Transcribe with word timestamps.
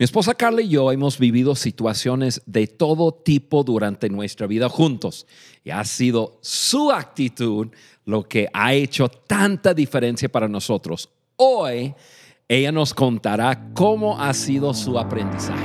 Mi 0.00 0.04
esposa 0.04 0.32
Carla 0.32 0.62
y 0.62 0.68
yo 0.70 0.90
hemos 0.92 1.18
vivido 1.18 1.54
situaciones 1.54 2.40
de 2.46 2.66
todo 2.66 3.12
tipo 3.12 3.64
durante 3.64 4.08
nuestra 4.08 4.46
vida 4.46 4.70
juntos 4.70 5.26
y 5.62 5.68
ha 5.68 5.84
sido 5.84 6.38
su 6.40 6.90
actitud 6.90 7.68
lo 8.06 8.26
que 8.26 8.48
ha 8.54 8.72
hecho 8.72 9.10
tanta 9.10 9.74
diferencia 9.74 10.30
para 10.30 10.48
nosotros. 10.48 11.10
Hoy 11.36 11.94
ella 12.48 12.72
nos 12.72 12.94
contará 12.94 13.72
cómo 13.74 14.18
ha 14.18 14.32
sido 14.32 14.72
su 14.72 14.98
aprendizaje. 14.98 15.62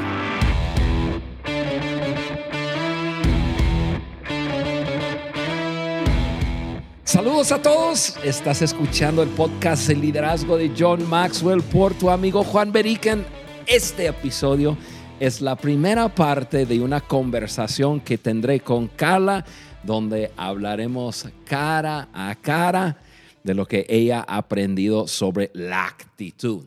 Saludos 7.06 7.54
a 7.54 7.62
todos. 7.62 8.18
Estás 8.22 8.62
escuchando 8.62 9.24
el 9.24 9.30
podcast 9.30 9.90
El 9.90 10.02
liderazgo 10.02 10.58
de 10.58 10.74
John 10.78 11.08
Maxwell 11.10 11.62
por 11.62 11.94
tu 11.94 12.10
amigo 12.10 12.44
Juan 12.44 12.74
Beriken. 12.74 13.45
Este 13.68 14.06
episodio 14.06 14.78
es 15.20 15.42
la 15.42 15.56
primera 15.56 16.08
parte 16.08 16.68
de 16.68 16.80
una 16.80 17.02
conversación 17.02 18.00
que 18.00 18.20
tendré 18.20 18.60
con 18.60 18.88
Carla, 18.88 19.44
donde 19.82 20.32
hablaremos 20.38 21.28
cara 21.46 22.08
a 22.14 22.36
cara 22.36 22.98
de 23.44 23.56
lo 23.56 23.66
que 23.68 23.88
ella 23.90 24.24
ha 24.28 24.38
aprendido 24.38 25.08
sobre 25.08 25.50
la 25.56 25.88
actitud. 25.88 26.66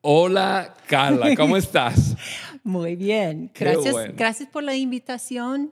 Hola 0.00 0.74
Carla, 0.86 1.36
¿cómo 1.36 1.56
estás? 1.58 2.16
Muy 2.64 2.96
bien, 2.96 3.50
gracias, 3.54 3.94
gracias 4.16 4.48
por 4.48 4.62
la 4.62 4.74
invitación. 4.74 5.70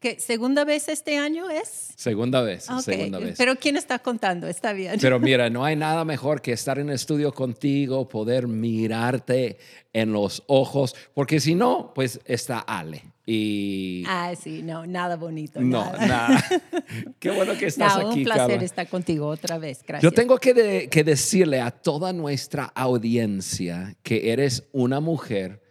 ¿Qué, 0.00 0.18
¿Segunda 0.18 0.64
vez 0.64 0.88
este 0.88 1.18
año 1.18 1.50
es? 1.50 1.92
Segunda 1.94 2.40
vez, 2.40 2.64
segunda 2.82 3.18
vez. 3.18 3.34
Pero 3.36 3.56
¿quién 3.56 3.76
está 3.76 3.98
contando? 3.98 4.48
Está 4.48 4.72
bien. 4.72 4.96
Pero 4.98 5.20
mira, 5.20 5.50
no 5.50 5.62
hay 5.62 5.76
nada 5.76 6.06
mejor 6.06 6.40
que 6.40 6.52
estar 6.52 6.78
en 6.78 6.88
el 6.88 6.94
estudio 6.94 7.34
contigo, 7.34 8.08
poder 8.08 8.48
mirarte 8.48 9.58
en 9.92 10.10
los 10.14 10.42
ojos, 10.46 10.96
porque 11.12 11.38
si 11.38 11.54
no, 11.54 11.92
pues 11.94 12.18
está 12.24 12.60
Ale. 12.60 13.02
Y... 13.26 14.02
Ah, 14.08 14.32
sí, 14.42 14.62
no, 14.62 14.86
nada 14.86 15.16
bonito. 15.16 15.60
No, 15.60 15.92
nada. 15.92 16.42
Qué 17.18 17.30
bueno 17.30 17.52
que 17.58 17.66
estás 17.66 17.98
no, 17.98 18.08
aquí. 18.08 18.20
Un 18.20 18.24
placer 18.24 18.62
estar 18.62 18.88
contigo 18.88 19.26
otra 19.26 19.58
vez. 19.58 19.84
Gracias. 19.86 20.02
Yo 20.02 20.14
tengo 20.14 20.38
que, 20.38 20.88
que 20.90 21.04
decirle 21.04 21.60
a 21.60 21.70
toda 21.70 22.14
nuestra 22.14 22.64
audiencia 22.74 23.94
que 24.02 24.32
eres 24.32 24.64
una 24.72 25.00
mujer, 25.00 25.62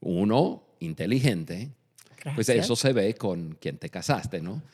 uno, 0.00 0.64
inteligente, 0.80 1.70
pues 2.34 2.48
eso 2.48 2.76
se 2.76 2.92
ve 2.92 3.14
con 3.14 3.56
quien 3.60 3.78
te 3.78 3.88
casaste, 3.88 4.40
¿no? 4.40 4.62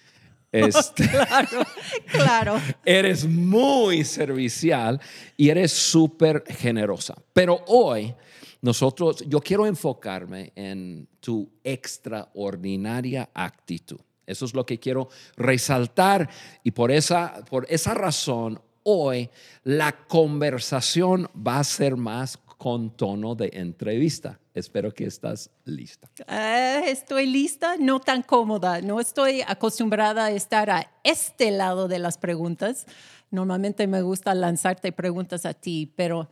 Este, 0.51 1.07
claro, 1.07 1.63
claro. 2.11 2.61
Eres 2.83 3.27
muy 3.27 4.03
servicial 4.03 4.99
y 5.37 5.51
eres 5.51 5.73
súper 5.73 6.43
generosa. 6.49 7.15
Pero 7.35 7.63
hoy 7.67 8.15
nosotros, 8.63 9.23
yo 9.27 9.41
quiero 9.41 9.67
enfocarme 9.67 10.53
en 10.57 11.07
tu 11.21 11.51
extraordinaria 11.63 13.29
actitud. 13.35 14.01
Eso 14.27 14.45
es 14.45 14.55
lo 14.55 14.67
que 14.67 14.79
quiero 14.79 15.09
resaltar 15.37 16.29
y 16.65 16.71
por 16.73 16.91
esa, 16.91 17.45
por 17.49 17.67
esa 17.69 17.95
razón 17.95 18.61
hoy 18.83 19.31
la 19.65 20.07
conversación 20.07 21.29
va 21.35 21.61
a 21.61 21.65
ser 21.65 21.97
más 21.97 22.37
con 22.37 22.91
tono 22.97 23.35
de 23.35 23.51
entrevista. 23.53 24.39
Espero 24.59 24.93
que 24.93 25.05
estás 25.05 25.51
lista. 25.65 26.11
Uh, 26.21 26.85
estoy 26.85 27.27
lista, 27.27 27.77
no 27.79 28.01
tan 28.01 28.23
cómoda. 28.23 28.81
No 28.81 28.99
estoy 28.99 29.43
acostumbrada 29.47 30.27
a 30.27 30.31
estar 30.33 30.69
a 30.71 30.91
este 31.05 31.51
lado 31.51 31.87
de 31.87 32.01
las 32.01 32.19
preguntas. 32.19 32.87
Normalmente 33.31 33.87
me 33.87 34.03
gusta 34.03 34.35
lanzarte 34.35 34.91
preguntas 34.91 35.47
a 35.47 35.55
ti, 35.55 35.93
pero 35.95 36.29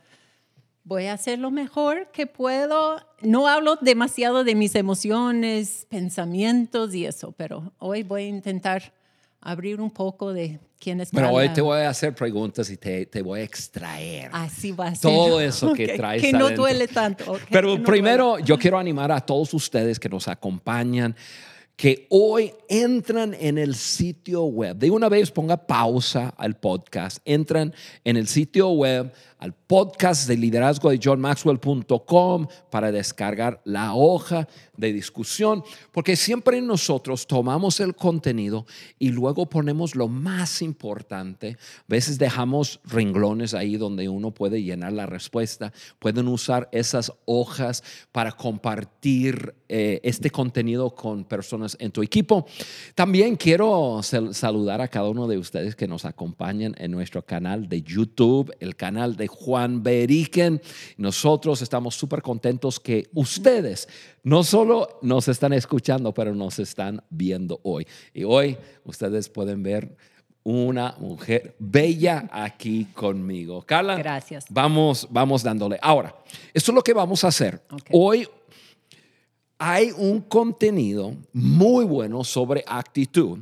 voy 0.83 1.05
a 1.05 1.13
hacer 1.13 1.39
lo 1.39 1.51
mejor 1.51 2.11
que 2.11 2.27
puedo. 2.27 3.01
No 3.21 3.47
hablo 3.47 3.77
demasiado 3.77 4.43
de 4.43 4.55
mis 4.55 4.75
emociones, 4.75 5.87
pensamientos 5.89 6.93
y 6.95 7.05
eso, 7.05 7.31
pero 7.31 7.73
hoy 7.77 8.03
voy 8.03 8.23
a 8.23 8.27
intentar 8.27 8.93
abrir 9.41 9.79
un 9.79 9.91
poco 9.91 10.33
de 10.33 10.59
quién 10.79 11.01
es 11.01 11.09
Pero 11.11 11.31
hoy 11.31 11.49
te 11.49 11.61
voy 11.61 11.79
a 11.79 11.89
hacer 11.89 12.13
preguntas 12.13 12.69
y 12.69 12.77
te, 12.77 13.05
te 13.05 13.21
voy 13.21 13.41
a 13.41 13.43
extraer. 13.43 14.29
Así 14.33 14.71
va 14.71 14.87
a 14.87 14.95
ser. 14.95 15.11
Todo 15.11 15.39
eso 15.39 15.73
que 15.73 15.87
traes 15.97 16.21
Que 16.21 16.33
no 16.33 16.49
duele 16.49 16.87
tanto. 16.87 17.37
Pero 17.51 17.81
primero 17.83 18.39
yo 18.39 18.57
quiero 18.57 18.77
animar 18.77 19.11
a 19.11 19.21
todos 19.21 19.53
ustedes 19.53 19.99
que 19.99 20.09
nos 20.09 20.27
acompañan 20.27 21.15
que 21.77 22.07
hoy 22.09 22.51
entran 22.67 23.35
en 23.39 23.59
el 23.59 23.75
sitio 23.75 24.45
web. 24.45 24.75
De 24.75 24.89
una 24.89 25.09
vez 25.09 25.29
ponga 25.29 25.67
pausa 25.67 26.33
al 26.35 26.55
podcast, 26.55 27.19
entran 27.23 27.71
en 28.03 28.17
el 28.17 28.27
sitio 28.27 28.69
web 28.69 29.13
al 29.37 29.53
podcast 29.53 30.27
de 30.27 30.37
liderazgo 30.37 30.89
de 30.89 30.99
johnmaxwell.com 31.01 32.47
para 32.71 32.91
descargar 32.91 33.61
la 33.63 33.93
hoja 33.93 34.47
de 34.77 34.93
discusión, 34.93 35.63
porque 35.91 36.15
siempre 36.15 36.61
nosotros 36.61 37.27
tomamos 37.27 37.79
el 37.79 37.95
contenido 37.95 38.65
y 38.99 39.09
luego 39.09 39.47
ponemos 39.47 39.95
lo 39.95 40.07
más 40.07 40.61
importante. 40.61 41.57
A 41.81 41.85
veces 41.87 42.17
dejamos 42.17 42.79
renglones 42.85 43.53
ahí 43.53 43.77
donde 43.77 44.07
uno 44.07 44.31
puede 44.31 44.63
llenar 44.63 44.93
la 44.93 45.05
respuesta. 45.05 45.73
Pueden 45.99 46.27
usar 46.27 46.69
esas 46.71 47.11
hojas 47.25 47.83
para 48.11 48.31
compartir 48.31 49.55
eh, 49.69 49.99
este 50.03 50.29
contenido 50.29 50.95
con 50.95 51.25
personas 51.25 51.75
en 51.79 51.91
tu 51.91 52.01
equipo. 52.01 52.45
También 52.95 53.35
quiero 53.35 54.01
saludar 54.31 54.81
a 54.81 54.87
cada 54.87 55.09
uno 55.09 55.27
de 55.27 55.37
ustedes 55.37 55.75
que 55.75 55.87
nos 55.87 56.05
acompañan 56.05 56.75
en 56.77 56.91
nuestro 56.91 57.25
canal 57.25 57.67
de 57.67 57.81
YouTube, 57.81 58.53
el 58.59 58.75
canal 58.75 59.15
de 59.15 59.27
Juan 59.27 59.83
Beriken. 59.83 60.61
Nosotros 60.97 61.61
estamos 61.61 61.95
súper 61.95 62.21
contentos 62.21 62.79
que 62.79 63.09
ustedes 63.13 63.87
no 64.27 64.43
solo 64.43 64.99
nos 65.03 65.29
están 65.29 65.53
escuchando, 65.53 66.13
pero 66.13 66.35
nos 66.35 66.59
están 66.59 67.01
viendo 67.09 67.61
hoy. 67.63 67.87
Y 68.13 68.25
hoy 68.25 68.57
ustedes 68.83 69.29
pueden 69.29 69.63
ver 69.63 69.95
una 70.43 70.97
mujer 70.99 71.55
bella 71.59 72.27
aquí 72.29 72.87
conmigo. 72.93 73.61
Carla, 73.65 73.95
gracias. 73.95 74.43
Vamos, 74.49 75.07
vamos 75.09 75.43
dándole. 75.43 75.79
Ahora, 75.81 76.13
esto 76.53 76.71
es 76.71 76.75
lo 76.75 76.83
que 76.83 76.91
vamos 76.91 77.23
a 77.23 77.29
hacer. 77.29 77.63
Hoy 77.93 78.27
hay 79.59 79.91
un 79.91 80.19
contenido 80.19 81.15
muy 81.31 81.85
bueno 81.85 82.25
sobre 82.25 82.65
actitud 82.67 83.39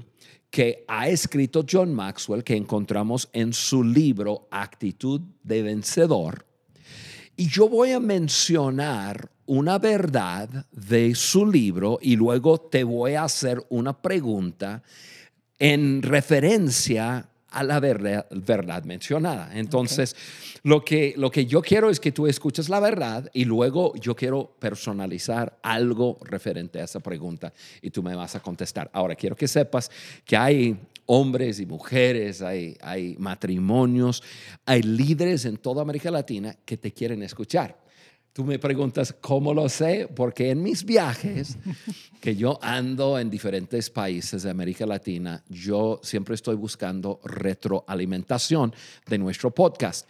que 0.52 0.86
ha 0.88 1.10
escrito 1.10 1.66
John 1.68 1.96
Maxwell, 1.96 2.44
que 2.44 2.56
encontramos 2.56 3.28
en 3.34 3.54
su 3.54 3.84
libro 3.84 4.48
Actitud 4.52 5.20
de 5.42 5.64
Vencedor. 5.64 6.46
Y 7.36 7.50
yo 7.50 7.68
voy 7.68 7.92
a 7.92 8.00
mencionar 8.00 9.32
una 9.46 9.78
verdad 9.78 10.66
de 10.72 11.16
su 11.16 11.46
libro 11.46 12.00
y 12.02 12.16
luego 12.16 12.60
te 12.60 12.84
voy 12.84 13.14
a 13.14 13.24
hacer 13.24 13.64
una 13.70 14.02
pregunta 14.02 14.84
en 15.60 16.02
referencia 16.02 17.30
a 17.56 17.64
la 17.64 17.80
verdad, 17.80 18.28
verdad 18.32 18.84
mencionada. 18.84 19.50
Entonces, 19.54 20.16
lo, 20.64 20.84
que, 20.84 21.14
lo 21.16 21.32
que 21.32 21.46
yo 21.46 21.62
quiero 21.62 21.90
es 21.90 22.02
que 22.02 22.12
tú 22.12 22.28
escuches 22.28 22.68
la 22.68 22.82
verdad 22.82 23.30
y 23.34 23.46
luego 23.46 23.96
yo 23.96 24.14
quiero 24.14 24.58
personalizar 24.60 25.58
algo 25.64 26.18
referente 26.22 26.82
a 26.82 26.84
esa 26.84 27.00
pregunta 27.00 27.54
y 27.82 27.92
tú 27.92 28.04
me 28.04 28.14
vas 28.14 28.36
a 28.36 28.42
contestar. 28.42 28.90
Ahora, 28.92 29.16
quiero 29.16 29.38
que 29.38 29.48
sepas 29.48 29.90
que 30.26 30.36
hay 30.36 30.78
hombres 31.06 31.62
y 31.62 31.66
mujeres, 31.66 32.42
hay, 32.42 32.78
hay 32.82 33.16
matrimonios, 33.20 34.22
hay 34.66 34.82
líderes 34.82 35.46
en 35.46 35.56
toda 35.56 35.82
América 35.82 36.12
Latina 36.12 36.58
que 36.66 36.76
te 36.76 36.92
quieren 36.92 37.24
escuchar. 37.24 37.85
Tú 38.36 38.44
me 38.44 38.60
preguntas 38.60 39.16
cómo 39.22 39.54
lo 39.54 39.70
sé, 39.70 40.10
porque 40.14 40.50
en 40.50 40.62
mis 40.62 40.84
viajes, 40.84 41.56
que 42.20 42.36
yo 42.36 42.60
ando 42.62 43.18
en 43.18 43.30
diferentes 43.30 43.90
países 43.90 44.44
de 44.44 44.50
América 44.50 44.86
Latina, 44.86 45.42
yo 45.48 46.02
siempre 46.04 46.36
estoy 46.36 46.58
buscando 46.58 47.22
retroalimentación 47.24 48.76
de 49.08 49.18
nuestro 49.20 49.52
podcast. 49.52 50.10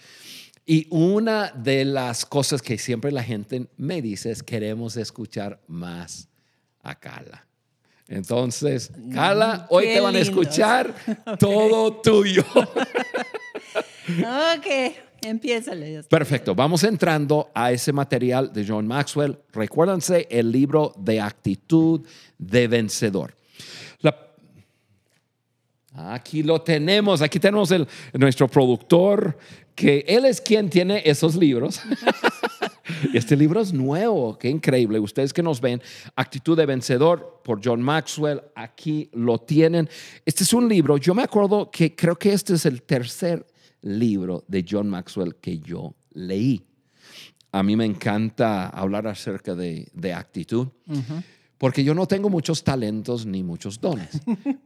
Y 0.66 0.88
una 0.90 1.52
de 1.52 1.86
las 1.86 2.26
cosas 2.26 2.64
que 2.64 2.80
siempre 2.80 3.12
la 3.12 3.22
gente 3.22 3.68
me 3.78 4.02
dice 4.02 4.32
es 4.32 4.42
queremos 4.42 4.98
escuchar 4.98 5.62
más 5.68 6.28
a 6.82 6.96
Carla. 6.96 7.46
Entonces, 8.08 8.92
Carla, 9.14 9.68
hoy 9.70 9.86
te 9.86 10.00
van 10.00 10.16
a 10.16 10.20
escuchar 10.20 10.96
todo 11.40 12.02
tuyo. 12.02 12.44
ok. 14.56 15.05
Empiézale. 15.26 16.04
Perfecto. 16.04 16.54
Vamos 16.54 16.84
entrando 16.84 17.50
a 17.54 17.72
ese 17.72 17.92
material 17.92 18.54
de 18.54 18.66
John 18.68 18.86
Maxwell. 18.86 19.38
Recuérdense 19.52 20.28
el 20.30 20.52
libro 20.52 20.94
de 20.98 21.20
actitud 21.20 22.02
de 22.38 22.68
vencedor. 22.68 23.34
Aquí 25.96 26.44
lo 26.44 26.62
tenemos. 26.62 27.22
Aquí 27.22 27.40
tenemos 27.40 27.72
el, 27.72 27.88
nuestro 28.14 28.48
productor, 28.48 29.38
que 29.74 30.04
él 30.08 30.26
es 30.26 30.42
quien 30.42 30.70
tiene 30.70 31.02
esos 31.06 31.36
libros. 31.36 31.80
este 33.14 33.36
libro 33.38 33.62
es 33.62 33.72
nuevo, 33.72 34.38
qué 34.38 34.50
increíble. 34.50 35.00
Ustedes 35.00 35.32
que 35.32 35.42
nos 35.42 35.62
ven, 35.62 35.82
Actitud 36.16 36.58
de 36.58 36.66
Vencedor 36.66 37.42
por 37.44 37.62
John 37.64 37.82
Maxwell, 37.82 38.42
aquí 38.56 39.10
lo 39.14 39.38
tienen. 39.38 39.90
Este 40.26 40.44
es 40.44 40.52
un 40.54 40.68
libro, 40.68 40.98
yo 40.98 41.14
me 41.14 41.24
acuerdo 41.24 41.72
que 41.72 41.96
creo 41.96 42.18
que 42.18 42.34
este 42.34 42.56
es 42.56 42.66
el 42.66 42.82
tercer 42.82 43.46
libro 43.86 44.44
de 44.48 44.66
John 44.70 44.90
Maxwell 44.90 45.36
que 45.36 45.60
yo 45.60 45.96
leí. 46.12 46.66
a 47.52 47.64
mí 47.64 47.78
me 47.78 47.86
encanta 47.86 48.68
hablar 48.68 49.08
acerca 49.08 49.56
de, 49.56 49.88
de 49.94 50.14
actitud. 50.14 50.68
Porque 51.58 51.84
yo 51.84 51.94
no 51.94 52.06
tengo 52.06 52.30
muchos 52.30 52.64
talentos 52.64 53.26
ni 53.26 53.42
muchos 53.42 53.80
dones, 53.80 54.10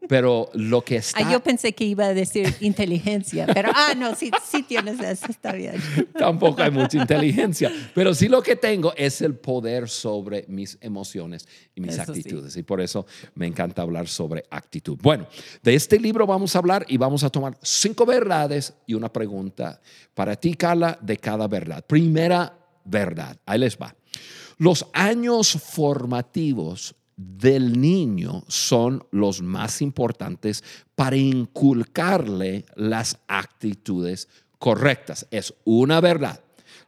pero 0.07 0.49
lo 0.53 0.83
que 0.83 0.95
está... 0.97 1.19
Ah, 1.19 1.31
yo 1.31 1.39
pensé 1.39 1.73
que 1.73 1.83
iba 1.83 2.05
a 2.05 2.13
decir 2.13 2.55
inteligencia, 2.61 3.45
pero 3.45 3.69
ah, 3.73 3.93
no, 3.95 4.15
sí, 4.15 4.31
sí 4.49 4.63
tienes 4.63 4.99
eso, 4.99 5.27
está 5.29 5.53
bien. 5.53 5.75
Tampoco 6.17 6.63
hay 6.63 6.71
mucha 6.71 6.97
inteligencia, 6.97 7.71
pero 7.93 8.15
sí 8.15 8.27
lo 8.27 8.41
que 8.41 8.55
tengo 8.55 8.93
es 8.95 9.21
el 9.21 9.35
poder 9.35 9.87
sobre 9.87 10.45
mis 10.47 10.77
emociones 10.81 11.47
y 11.75 11.81
mis 11.81 11.93
Eso 11.93 12.05
sí. 12.05 12.11
actitudes. 12.11 12.57
Y 12.57 12.63
por 12.63 12.81
eso 12.81 13.05
me 13.35 13.45
encanta 13.45 13.83
hablar 13.83 14.07
sobre 14.07 14.43
actitud. 14.49 14.97
Bueno, 15.01 15.27
de 15.61 15.75
este 15.75 15.99
libro 15.99 16.25
vamos 16.25 16.55
a 16.55 16.59
hablar 16.59 16.85
y 16.89 16.97
vamos 16.97 17.23
a 17.23 17.29
tomar 17.29 17.57
cinco 17.61 18.05
verdades 18.05 18.73
y 18.87 18.95
una 18.95 19.13
pregunta 19.13 19.79
para 20.15 20.35
ti, 20.35 20.55
Carla, 20.55 20.97
de 21.01 21.17
cada 21.17 21.47
verdad. 21.47 21.85
Primera 21.85 22.57
verdad, 22.83 23.37
ahí 23.45 23.59
les 23.59 23.77
va. 23.77 23.95
Los 24.59 24.87
años 24.91 25.53
formativos 25.53 26.93
del 27.15 27.79
niño 27.79 28.43
son 28.49 29.05
los 29.09 29.41
más 29.41 29.81
importantes 29.81 30.65
para 30.95 31.15
inculcarle 31.15 32.65
las 32.75 33.19
actitudes 33.29 34.27
correctas. 34.57 35.25
Es 35.31 35.53
una 35.63 36.01
verdad. 36.01 36.43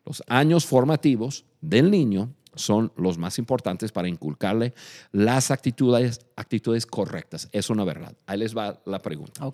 Los 0.05 0.21
años 0.27 0.65
formativos 0.65 1.45
del 1.61 1.89
niño 1.89 2.33
son 2.55 2.91
los 2.97 3.17
más 3.17 3.39
importantes 3.39 3.93
para 3.93 4.09
inculcarle 4.09 4.73
las 5.13 5.49
actitudes, 5.49 6.19
actitudes 6.35 6.85
correctas. 6.85 7.47
Es 7.53 7.69
una 7.69 7.85
verdad. 7.85 8.13
Ahí 8.25 8.37
les 8.37 8.55
va 8.55 8.81
la 8.85 9.01
pregunta. 9.01 9.49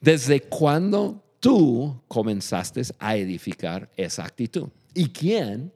¿Desde 0.00 0.40
cuándo 0.40 1.22
tú 1.38 2.00
comenzaste 2.08 2.80
a 2.98 3.14
edificar 3.14 3.90
esa 3.94 4.24
actitud? 4.24 4.68
¿Y 4.94 5.10
quién 5.10 5.70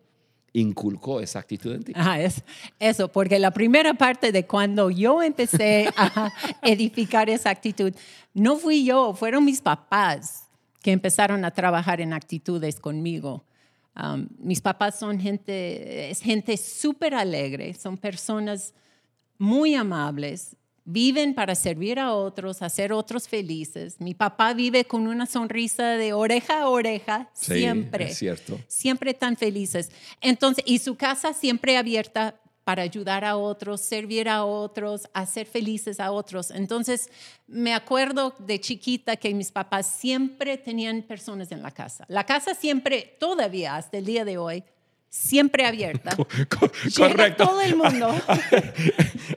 inculcó 0.61 1.21
esa 1.21 1.39
actitud 1.39 1.75
en 1.75 1.85
ti? 1.85 1.93
Ajá, 1.95 2.21
es 2.21 2.43
eso, 2.79 3.09
porque 3.09 3.39
la 3.39 3.51
primera 3.51 3.95
parte 3.95 4.33
de 4.33 4.47
cuando 4.47 4.91
yo 4.91 5.23
empecé 5.23 5.89
a 5.97 6.33
edificar 6.63 7.29
esa 7.29 7.51
actitud, 7.51 7.93
no 8.33 8.57
fui 8.57 8.85
yo, 8.85 9.15
fueron 9.15 9.45
mis 9.45 9.61
papás 9.61 10.49
que 10.83 10.93
empezaron 10.93 11.45
a 11.45 11.51
trabajar 11.51 12.01
en 12.01 12.13
actitudes 12.13 12.81
conmigo. 12.81 13.45
Um, 13.97 14.29
mis 14.39 14.61
papás 14.61 14.99
son 14.99 15.19
gente, 15.19 16.11
es 16.11 16.21
gente 16.21 16.57
súper 16.57 17.15
alegre, 17.15 17.75
son 17.75 17.97
personas 17.97 18.75
muy 19.39 19.75
amables, 19.75 20.57
viven 20.87 21.35
para 21.35 21.55
servir 21.57 21.99
a 21.99 22.15
otros, 22.15 22.63
hacer 22.63 22.93
otros 22.93 23.29
felices. 23.29 24.01
Mi 24.01 24.15
papá 24.15 24.55
vive 24.55 24.85
con 24.85 25.07
una 25.09 25.27
sonrisa 25.27 25.97
de 25.97 26.13
oreja 26.13 26.63
a 26.63 26.69
oreja, 26.69 27.29
Sí, 27.35 27.55
siempre 27.55 28.05
es 28.11 28.17
cierto. 28.19 28.59
siempre 28.69 29.13
tan 29.13 29.37
felices. 29.37 29.91
Entonces, 30.21 30.65
y 30.67 30.79
su 30.79 30.95
casa 30.97 31.33
siempre 31.35 31.77
abierta 31.77 32.37
para 32.63 32.83
ayudar 32.83 33.25
a 33.25 33.37
otros, 33.37 33.81
servir 33.81 34.29
a 34.29 34.45
otros, 34.45 35.09
hacer 35.13 35.47
felices 35.47 36.01
a 36.01 36.11
otros. 36.11 36.51
Entonces, 36.51 37.11
me 37.47 37.75
acuerdo 37.75 38.35
de 38.41 38.61
chiquita 38.61 39.17
que 39.17 39.33
mis 39.35 39.53
papás 39.53 39.87
siempre 39.87 40.57
tenían 40.57 41.03
personas 41.03 41.53
en 41.53 41.63
la 41.63 41.71
casa. 41.71 42.05
La 42.09 42.25
casa 42.25 42.55
siempre, 42.55 43.17
todavía 43.21 43.77
hasta 43.77 43.99
el 43.99 44.05
día 44.05 44.25
de 44.25 44.39
hoy, 44.39 44.65
siempre 45.17 45.65
abierta. 45.67 46.15
Co- 46.49 46.71
Llega 46.85 47.09
Correcto. 47.09 47.45
todo 47.47 47.61
el 47.63 47.77
mundo. 47.77 48.15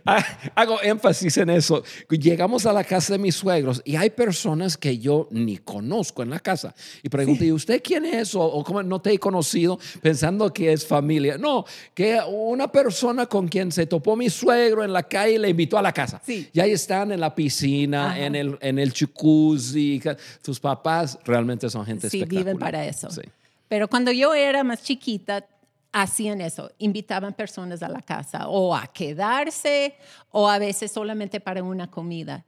Ah, 0.06 0.24
Hago 0.56 0.81
énfasis 0.81 1.38
en 1.38 1.50
eso. 1.50 1.84
Llegamos 2.10 2.66
a 2.66 2.74
la 2.74 2.84
casa 2.84 3.14
de 3.14 3.20
mis 3.20 3.36
suegros 3.36 3.81
y 3.86 3.96
hay 3.96 4.10
personas 4.12 4.78
que 4.78 4.98
yo 4.98 5.28
ni 5.31 5.58
conozco 5.58 6.22
en 6.24 6.30
la 6.30 6.40
casa. 6.40 6.74
Y 7.04 7.10
pregunto, 7.10 7.44
¿y 7.44 7.52
usted 7.52 7.81
quién 7.84 8.06
es? 8.06 8.34
O, 8.36 8.42
o 8.42 8.64
cómo 8.64 8.81
no 8.84 9.02
te 9.02 9.12
he 9.12 9.20
conocido 9.20 9.80
pensando 10.02 10.52
que 10.54 10.72
es 10.74 10.86
familia. 10.86 11.38
No, 11.38 11.66
que 11.94 12.20
una 12.28 12.72
persona 12.72 13.26
con 13.26 13.48
quien 13.48 13.72
se 13.72 13.86
topó 13.88 14.16
mi 14.16 14.30
suegro 14.30 14.84
en 14.84 14.94
la 14.94 15.04
calle 15.04 15.40
le 15.40 15.50
invitó 15.50 15.78
a 15.78 15.81
la 15.81 15.92
casa. 15.92 16.22
Sí. 16.26 16.50
Y 16.54 16.60
ahí 16.60 16.72
están 16.72 17.12
en 17.12 17.20
la 17.20 17.34
piscina, 17.34 18.12
Ajá. 18.12 18.20
en 18.20 18.36
el, 18.36 18.58
en 18.62 18.80
el 18.80 18.94
jacuzzi. 18.94 20.02
Tus 20.44 20.60
papás 20.60 21.18
realmente 21.26 21.70
son 21.70 21.86
gente 21.86 22.10
Sí, 22.10 22.18
espectacular. 22.18 22.44
viven 22.46 22.60
para 22.60 22.86
eso. 22.86 23.10
Sí. 23.10 23.22
Pero 23.68 23.88
cuando 23.88 24.12
yo 24.12 24.34
era 24.34 24.64
más 24.64 24.81
chiquita, 24.84 25.46
hacían 25.91 26.41
eso, 26.41 26.71
invitaban 26.77 27.33
personas 27.33 27.81
a 27.81 27.89
la 27.89 28.01
casa 28.01 28.47
o 28.47 28.75
a 28.75 28.88
quedarse 28.88 29.95
o 30.31 30.50
a 30.50 30.59
veces 30.59 30.91
solamente 30.91 31.39
para 31.39 31.63
una 31.63 31.89
comida. 31.89 32.45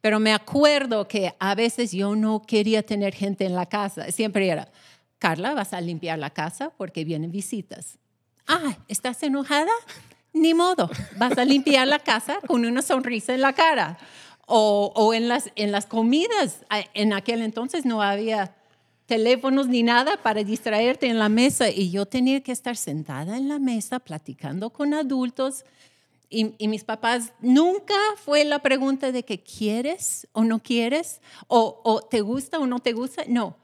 Pero 0.00 0.20
me 0.20 0.32
acuerdo 0.32 1.08
que 1.08 1.34
a 1.38 1.54
veces 1.54 1.92
yo 1.92 2.14
no 2.14 2.42
quería 2.42 2.82
tener 2.82 3.14
gente 3.14 3.46
en 3.46 3.54
la 3.54 3.66
casa. 3.66 4.10
Siempre 4.10 4.48
era, 4.48 4.70
Carla, 5.18 5.54
vas 5.54 5.72
a 5.72 5.80
limpiar 5.80 6.18
la 6.18 6.30
casa 6.30 6.70
porque 6.76 7.04
vienen 7.04 7.30
visitas. 7.30 7.98
Ah, 8.46 8.76
¿estás 8.88 9.22
enojada? 9.22 9.72
Ni 10.34 10.52
modo, 10.52 10.90
vas 11.16 11.38
a 11.38 11.44
limpiar 11.44 11.86
la 11.88 12.00
casa 12.00 12.38
con 12.46 12.66
una 12.66 12.82
sonrisa 12.82 13.34
en 13.34 13.40
la 13.40 13.52
cara. 13.54 13.96
O, 14.46 15.14
en, 15.14 15.26
las, 15.26 15.50
en 15.56 15.72
las 15.72 15.86
comidas, 15.86 16.66
en 16.92 17.14
aquel 17.14 17.40
entonces 17.40 17.86
no 17.86 18.02
había 18.02 18.54
teléfonos 19.06 19.68
ni 19.68 19.82
nada 19.82 20.16
para 20.22 20.42
distraerte 20.44 21.06
en 21.08 21.18
la 21.18 21.28
mesa 21.28 21.70
y 21.70 21.90
yo 21.90 22.06
tenía 22.06 22.40
que 22.40 22.52
estar 22.52 22.76
sentada 22.76 23.36
en 23.36 23.48
la 23.48 23.58
mesa 23.58 24.00
platicando 24.00 24.70
con 24.70 24.94
adultos 24.94 25.64
y, 26.30 26.54
y 26.58 26.68
mis 26.68 26.84
papás 26.84 27.32
nunca 27.40 27.94
fue 28.16 28.44
la 28.44 28.60
pregunta 28.60 29.12
de 29.12 29.24
que 29.24 29.42
quieres 29.42 30.26
o 30.32 30.44
no 30.44 30.58
quieres 30.60 31.20
o, 31.46 31.80
o 31.84 32.02
te 32.02 32.22
gusta 32.22 32.58
o 32.58 32.66
no 32.66 32.80
te 32.80 32.92
gusta, 32.92 33.22
no. 33.28 33.56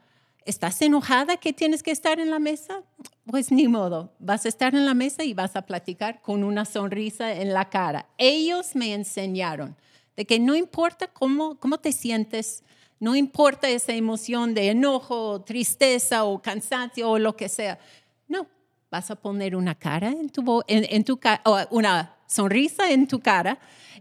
¿Estás 0.43 0.81
enojada 0.81 1.37
que 1.37 1.53
tienes 1.53 1.83
que 1.83 1.91
estar 1.91 2.19
en 2.19 2.31
la 2.31 2.39
mesa? 2.39 2.81
Pues 3.25 3.51
ni 3.51 3.67
modo, 3.67 4.11
vas 4.17 4.45
a 4.45 4.49
estar 4.49 4.73
en 4.73 4.85
la 4.85 4.95
mesa 4.95 5.23
y 5.23 5.33
vas 5.35 5.55
a 5.55 5.61
platicar 5.63 6.21
con 6.21 6.43
una 6.43 6.65
sonrisa 6.65 7.31
en 7.33 7.53
la 7.53 7.69
cara. 7.69 8.07
Ellos 8.17 8.75
me 8.75 8.93
enseñaron 8.93 9.75
de 10.15 10.25
que 10.25 10.39
no 10.39 10.55
importa 10.55 11.07
cómo, 11.07 11.59
cómo 11.59 11.77
te 11.77 11.91
sientes, 11.91 12.63
no 13.01 13.15
importa 13.15 13.67
esa 13.67 13.93
emoción 13.93 14.53
de 14.53 14.69
enojo, 14.69 15.41
tristeza 15.41 16.23
o 16.23 16.39
cansancio 16.39 17.09
o 17.09 17.17
lo 17.17 17.35
que 17.35 17.49
sea. 17.49 17.79
No, 18.27 18.47
vas 18.91 19.09
a 19.09 19.15
poner 19.15 19.55
una 19.55 19.73
cara 19.73 20.09
en 20.09 20.29
tu, 20.29 20.63
en, 20.67 20.85
en 20.87 21.03
tu 21.03 21.19
una 21.71 22.15
sonrisa 22.27 22.91
en 22.91 23.07
tu 23.07 23.19
cara 23.19 23.57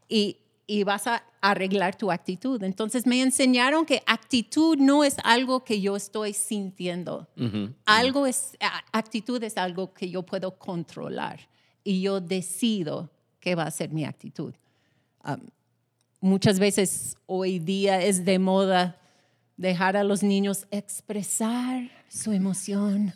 y, 0.06 0.36
y 0.66 0.84
vas 0.84 1.06
a 1.06 1.24
arreglar 1.40 1.96
tu 1.96 2.12
actitud. 2.12 2.62
Entonces 2.62 3.06
me 3.06 3.22
enseñaron 3.22 3.86
que 3.86 4.02
actitud 4.06 4.76
no 4.76 5.02
es 5.02 5.16
algo 5.24 5.64
que 5.64 5.80
yo 5.80 5.96
estoy 5.96 6.34
sintiendo. 6.34 7.26
Algo 7.86 8.26
es, 8.26 8.58
actitud 8.92 9.42
es 9.42 9.56
algo 9.56 9.94
que 9.94 10.10
yo 10.10 10.24
puedo 10.24 10.58
controlar 10.58 11.40
y 11.82 12.02
yo 12.02 12.20
decido 12.20 13.10
qué 13.40 13.54
va 13.54 13.62
a 13.62 13.70
ser 13.70 13.88
mi 13.88 14.04
actitud 14.04 14.54
muchas 16.20 16.58
veces 16.58 17.16
hoy 17.26 17.58
día 17.58 18.02
es 18.02 18.24
de 18.24 18.38
moda 18.38 18.98
dejar 19.56 19.96
a 19.96 20.04
los 20.04 20.22
niños 20.22 20.66
expresar 20.70 21.90
su 22.08 22.32
emoción 22.32 23.14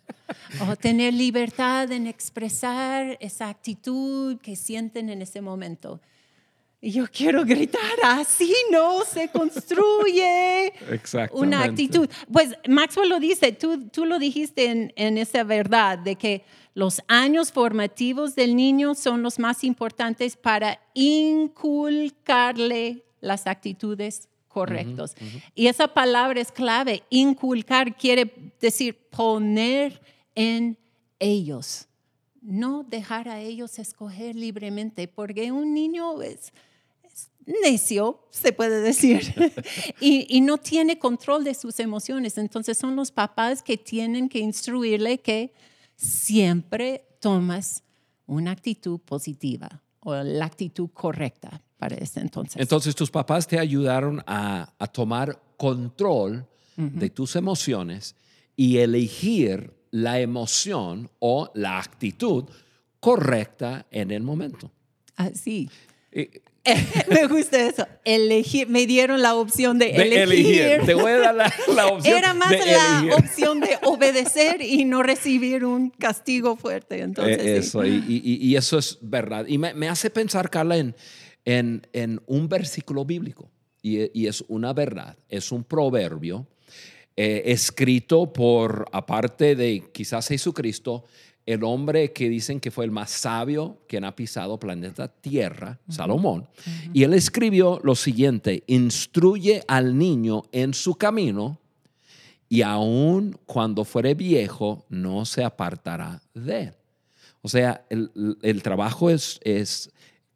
o 0.68 0.76
tener 0.76 1.14
libertad 1.14 1.90
en 1.90 2.06
expresar 2.06 3.16
esa 3.20 3.48
actitud 3.48 4.38
que 4.40 4.56
sienten 4.56 5.08
en 5.08 5.22
ese 5.22 5.40
momento. 5.40 6.00
Y 6.84 6.92
yo 6.92 7.06
quiero 7.10 7.46
gritar, 7.46 7.80
así 8.02 8.54
no 8.70 9.06
se 9.06 9.28
construye 9.28 10.70
una 11.32 11.64
actitud. 11.64 12.10
Pues 12.30 12.50
Maxwell 12.68 13.08
lo 13.08 13.18
dice, 13.18 13.52
tú, 13.52 13.88
tú 13.88 14.04
lo 14.04 14.18
dijiste 14.18 14.66
en, 14.66 14.92
en 14.96 15.16
esa 15.16 15.44
verdad, 15.44 15.98
de 15.98 16.16
que 16.16 16.44
los 16.74 17.00
años 17.08 17.52
formativos 17.52 18.34
del 18.34 18.54
niño 18.54 18.94
son 18.94 19.22
los 19.22 19.38
más 19.38 19.64
importantes 19.64 20.36
para 20.36 20.78
inculcarle 20.92 21.46
las 23.22 23.46
actitudes 23.46 24.28
correctas. 24.48 25.14
Y 25.54 25.68
esa 25.68 25.88
palabra 25.88 26.38
es 26.38 26.52
clave, 26.52 27.02
inculcar 27.08 27.96
quiere 27.96 28.30
decir 28.60 29.08
poner 29.08 30.02
en 30.34 30.76
ellos 31.18 31.88
no 32.42 32.82
dejar 32.82 33.30
a 33.30 33.40
ellos 33.40 33.78
escoger 33.78 34.36
libremente, 34.36 35.08
porque 35.08 35.50
un 35.50 35.72
niño 35.72 36.20
es 36.20 36.52
necio, 37.62 38.26
se 38.30 38.52
puede 38.52 38.80
decir, 38.80 39.34
y, 40.00 40.26
y 40.28 40.40
no 40.40 40.58
tiene 40.58 40.98
control 40.98 41.44
de 41.44 41.54
sus 41.54 41.78
emociones. 41.80 42.38
Entonces 42.38 42.78
son 42.78 42.96
los 42.96 43.10
papás 43.10 43.62
que 43.62 43.76
tienen 43.76 44.28
que 44.28 44.38
instruirle 44.38 45.18
que 45.18 45.52
siempre 45.96 47.06
tomas 47.20 47.82
una 48.26 48.50
actitud 48.50 49.00
positiva 49.00 49.82
o 50.00 50.14
la 50.14 50.44
actitud 50.44 50.90
correcta 50.92 51.62
para 51.78 51.96
ese 51.96 52.20
entonces. 52.20 52.60
Entonces 52.60 52.94
tus 52.94 53.10
papás 53.10 53.46
te 53.46 53.58
ayudaron 53.58 54.22
a, 54.26 54.72
a 54.78 54.86
tomar 54.86 55.40
control 55.56 56.46
de 56.76 57.08
tus 57.10 57.36
emociones 57.36 58.16
y 58.56 58.78
elegir 58.78 59.72
la 59.90 60.18
emoción 60.18 61.08
o 61.20 61.50
la 61.54 61.78
actitud 61.78 62.44
correcta 62.98 63.86
en 63.90 64.10
el 64.10 64.22
momento. 64.22 64.72
Así. 65.14 65.70
me 67.10 67.26
gusta 67.26 67.66
eso. 67.66 67.86
Elegir, 68.04 68.68
me 68.68 68.86
dieron 68.86 69.20
la 69.20 69.34
opción 69.34 69.78
de, 69.78 69.92
de 69.92 70.22
elegir. 70.22 70.86
Te 70.86 70.94
voy 70.94 71.12
a 71.12 71.18
dar 71.18 71.34
la, 71.34 71.52
la 71.74 71.86
opción. 71.92 72.16
Era 72.16 72.34
más 72.34 72.52
la 72.52 73.16
opción 73.16 73.60
de 73.60 73.78
obedecer 73.82 74.62
y 74.62 74.84
no 74.84 75.02
recibir 75.02 75.64
un 75.64 75.90
castigo 75.90 76.56
fuerte. 76.56 77.00
Entonces, 77.00 77.38
eh, 77.38 77.56
eso, 77.58 77.84
y, 77.84 78.02
y, 78.08 78.38
y, 78.40 78.56
eso 78.56 78.78
es 78.78 78.98
verdad. 79.02 79.46
Y 79.46 79.58
me, 79.58 79.74
me 79.74 79.88
hace 79.88 80.08
pensar, 80.08 80.48
Carla, 80.48 80.78
en, 80.78 80.94
en, 81.44 81.86
en 81.92 82.20
un 82.26 82.48
versículo 82.48 83.04
bíblico. 83.04 83.50
Y, 83.82 84.18
y, 84.18 84.26
es 84.26 84.42
una 84.48 84.72
verdad, 84.72 85.18
es 85.28 85.52
un 85.52 85.64
proverbio 85.64 86.46
eh, 87.16 87.42
escrito 87.52 88.32
por, 88.32 88.86
aparte 88.90 89.54
de 89.54 89.84
quizás 89.92 90.26
Jesucristo, 90.28 91.04
el 91.46 91.62
hombre 91.62 92.12
que 92.12 92.28
dicen 92.28 92.60
que 92.60 92.70
fue 92.70 92.84
el 92.84 92.90
más 92.90 93.10
sabio 93.10 93.78
quien 93.86 94.04
ha 94.04 94.16
pisado 94.16 94.58
planeta 94.58 95.08
Tierra, 95.08 95.78
Salomón. 95.88 96.48
Y 96.92 97.02
él 97.02 97.12
escribió 97.14 97.80
lo 97.82 97.94
siguiente, 97.94 98.64
instruye 98.66 99.62
al 99.68 99.98
niño 99.98 100.44
en 100.52 100.72
su 100.72 100.94
camino 100.94 101.60
y 102.48 102.62
aun 102.62 103.38
cuando 103.46 103.84
fuere 103.84 104.14
viejo 104.14 104.86
no 104.88 105.24
se 105.24 105.44
apartará 105.44 106.22
de 106.34 106.62
él. 106.62 106.74
O 107.42 107.48
sea, 107.48 107.84
el, 107.90 108.62
trabajo 108.62 109.10
es, 109.10 109.38
es 109.42 109.90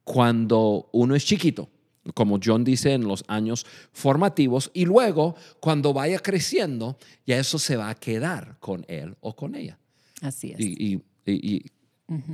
cuando 0.05 0.91
uno 0.93 1.15
es 1.15 1.25
chiquito, 1.25 1.71
como 2.13 2.39
John 2.43 2.65
dice 2.65 2.93
en 2.93 3.09
los 3.09 3.25
años 3.29 3.65
formativos, 3.93 4.71
y 4.75 4.85
luego 4.85 5.37
cuando 5.59 5.95
vaya 5.95 6.19
creciendo, 6.19 6.99
ya 7.27 7.39
eso 7.39 7.59
se 7.59 7.77
va 7.77 7.89
a 7.89 7.95
quedar 7.95 8.59
con 8.61 8.85
él 8.89 9.17
o 9.21 9.35
con 9.35 9.55
ella. 9.55 9.79
Así 10.21 10.53
es. 10.53 10.61
Y, 10.61 11.03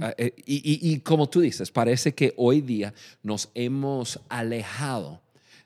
ah, 0.01 0.15
eh, 0.17 0.35
y, 0.47 0.93
y, 0.93 1.01
como 1.01 1.29
tú 1.29 1.41
dices, 1.41 1.71
parece 1.71 2.15
que 2.15 2.33
hoy 2.37 2.61
día 2.61 2.95
nos 3.23 3.51
hemos 3.55 4.21
alejado 4.29 5.21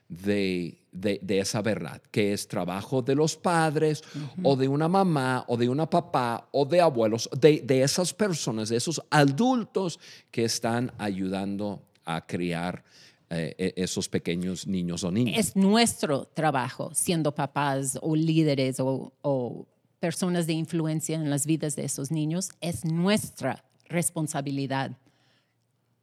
de, 0.09 0.79
de, 0.91 1.39
esa 1.39 1.61
verdad, 1.61 2.01
que 2.11 2.33
es 2.33 2.47
trabajo 2.47 3.01
de 3.01 3.15
los 3.15 3.35
padres 3.35 4.03
o 4.41 4.55
de 4.55 4.67
una 4.67 4.87
mamá 4.87 5.45
o 5.47 5.55
de 5.55 5.69
una 5.69 5.87
papá 5.87 6.47
o 6.51 6.65
de 6.65 6.81
abuelos, 6.81 7.29
de, 7.39 7.61
de 7.61 7.83
esas 7.83 8.13
personas, 8.13 8.69
de 8.69 8.77
esos 8.77 9.01
adultos 9.11 9.99
que 10.31 10.45
están 10.45 10.91
ayudando 10.97 11.83
a 12.05 12.25
criar 12.25 12.83
eh, 13.29 13.53
e, 13.59 13.73
esos 13.83 14.09
pequeños 14.09 14.65
niños 14.65 15.03
o 15.03 15.11
niñas. 15.11 15.37
Es 15.37 15.55
nuestro 15.55 16.25
trabajo 16.25 16.89
siendo 16.95 17.33
papás 17.33 17.99
o 18.01 18.15
líderes 18.15 18.79
o, 18.79 19.13
o 19.21 19.67
personas 19.99 20.47
de 20.47 20.53
influencia 20.53 21.15
en 21.15 21.29
las 21.29 21.45
vidas 21.45 21.75
de 21.75 21.85
esos 21.85 22.11
niños, 22.11 22.49
es 22.61 22.85
nuestra 22.85 23.63
responsabilidad 23.87 24.97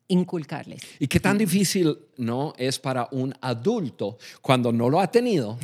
inculcarles. 0.08 0.82
Y 0.98 1.08
qué 1.08 1.18
tan 1.18 1.36
difícil 1.36 1.98
no 2.16 2.54
es 2.56 2.78
para 2.78 3.08
un 3.10 3.34
adulto 3.40 4.18
cuando 4.40 4.72
no 4.72 4.88
lo 4.88 5.00
ha 5.00 5.10
tenido 5.10 5.58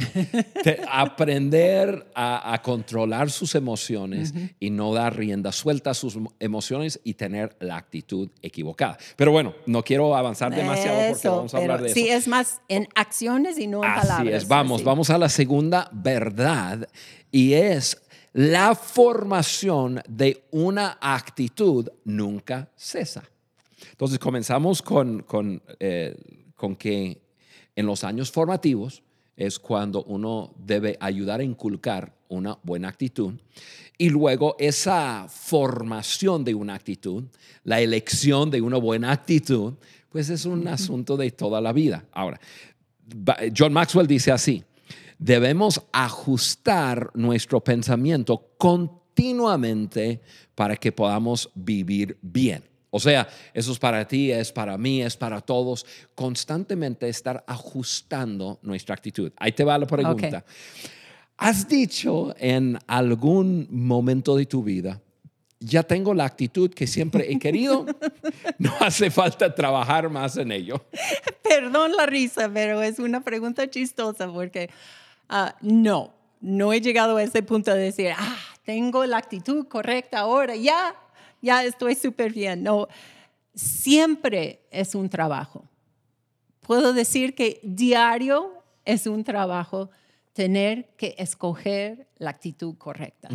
aprender 0.90 2.10
a, 2.14 2.60
controlar 2.62 3.30
sus 3.30 3.54
emociones 3.54 4.34
y 4.60 4.70
no 4.70 4.92
dar 4.92 5.16
rienda 5.16 5.52
suelta 5.52 5.90
a 5.90 5.94
sus 5.94 6.18
emociones 6.38 7.00
y 7.04 7.14
tener 7.14 7.56
la 7.60 7.76
actitud 7.76 8.28
equivocada. 8.42 8.98
Pero 9.16 9.32
bueno, 9.32 9.54
no 9.66 9.82
quiero 9.82 10.14
avanzar 10.16 10.54
demasiado 10.54 11.12
porque 11.12 11.28
vamos 11.28 11.54
a 11.54 11.58
hablar 11.58 11.80
de 11.80 11.86
eso. 11.86 11.94
Sí, 11.94 12.08
es 12.08 12.28
más 12.28 12.60
en 12.68 12.88
acciones 12.94 13.58
y 13.58 13.66
no 13.66 13.84
en 13.84 13.94
palabras. 13.94 14.18
Así 14.20 14.28
es. 14.28 14.48
Vamos, 14.48 14.84
vamos 14.84 15.10
a 15.10 15.18
la 15.18 15.28
segunda 15.28 15.88
verdad 15.92 16.88
y 17.30 17.54
es 17.54 18.01
la 18.32 18.74
formación 18.74 20.02
de 20.08 20.44
una 20.50 20.98
actitud 21.00 21.88
nunca 22.04 22.70
cesa. 22.76 23.22
Entonces 23.90 24.18
comenzamos 24.18 24.80
con, 24.80 25.22
con, 25.22 25.62
eh, 25.78 26.16
con 26.54 26.76
que 26.76 27.20
en 27.74 27.86
los 27.86 28.04
años 28.04 28.30
formativos 28.30 29.02
es 29.36 29.58
cuando 29.58 30.04
uno 30.04 30.54
debe 30.56 30.96
ayudar 31.00 31.40
a 31.40 31.44
inculcar 31.44 32.14
una 32.28 32.58
buena 32.62 32.88
actitud. 32.88 33.34
Y 33.98 34.08
luego 34.08 34.56
esa 34.58 35.26
formación 35.28 36.44
de 36.44 36.54
una 36.54 36.74
actitud, 36.74 37.24
la 37.64 37.80
elección 37.80 38.50
de 38.50 38.60
una 38.60 38.78
buena 38.78 39.12
actitud, 39.12 39.74
pues 40.08 40.28
es 40.28 40.44
un 40.44 40.66
asunto 40.68 41.16
de 41.16 41.30
toda 41.30 41.60
la 41.60 41.72
vida. 41.72 42.04
Ahora, 42.12 42.40
John 43.56 43.72
Maxwell 43.72 44.06
dice 44.06 44.32
así, 44.32 44.62
debemos 45.22 45.80
ajustar 45.92 47.10
nuestro 47.14 47.62
pensamiento 47.62 48.50
continuamente 48.58 50.20
para 50.56 50.76
que 50.76 50.90
podamos 50.90 51.48
vivir 51.54 52.18
bien. 52.20 52.64
O 52.90 52.98
sea, 52.98 53.28
eso 53.54 53.72
es 53.72 53.78
para 53.78 54.06
ti, 54.06 54.32
es 54.32 54.50
para 54.52 54.76
mí, 54.76 55.00
es 55.00 55.16
para 55.16 55.40
todos. 55.40 55.86
Constantemente 56.14 57.08
estar 57.08 57.44
ajustando 57.46 58.58
nuestra 58.62 58.94
actitud. 58.94 59.32
Ahí 59.36 59.52
te 59.52 59.64
va 59.64 59.78
la 59.78 59.86
pregunta. 59.86 60.44
¿Has 61.36 61.68
dicho 61.68 62.34
en 62.38 62.78
algún 62.86 63.68
momento 63.70 64.36
de 64.36 64.46
tu 64.46 64.62
vida, 64.62 65.00
ya 65.60 65.84
tengo 65.84 66.14
la 66.14 66.24
actitud 66.24 66.70
que 66.70 66.88
siempre 66.88 67.32
he 67.32 67.38
querido, 67.38 67.86
no 68.58 68.72
hace 68.80 69.10
falta 69.10 69.54
trabajar 69.54 70.10
más 70.10 70.36
en 70.36 70.50
ello? 70.50 70.84
Perdón 71.42 71.92
la 71.96 72.06
risa, 72.06 72.50
pero 72.52 72.82
es 72.82 72.98
una 72.98 73.22
pregunta 73.22 73.70
chistosa 73.70 74.30
porque 74.30 74.68
Ah, 75.34 75.56
no, 75.62 76.12
no 76.42 76.74
he 76.74 76.82
llegado 76.82 77.16
a 77.16 77.22
ese 77.22 77.42
punto 77.42 77.72
de 77.72 77.80
decir, 77.80 78.10
ah, 78.14 78.36
tengo 78.66 79.06
la 79.06 79.16
actitud 79.16 79.66
correcta 79.66 80.18
ahora, 80.18 80.54
ya, 80.56 80.94
ya 81.40 81.64
estoy 81.64 81.94
súper 81.94 82.34
bien. 82.34 82.62
No, 82.62 82.86
siempre 83.54 84.60
es 84.70 84.94
un 84.94 85.08
trabajo. 85.08 85.64
Puedo 86.60 86.92
decir 86.92 87.34
que 87.34 87.60
diario 87.62 88.62
es 88.84 89.06
un 89.06 89.24
trabajo 89.24 89.88
tener 90.34 90.94
que 90.98 91.14
escoger 91.16 92.08
la 92.18 92.28
actitud 92.28 92.76
correcta. 92.76 93.30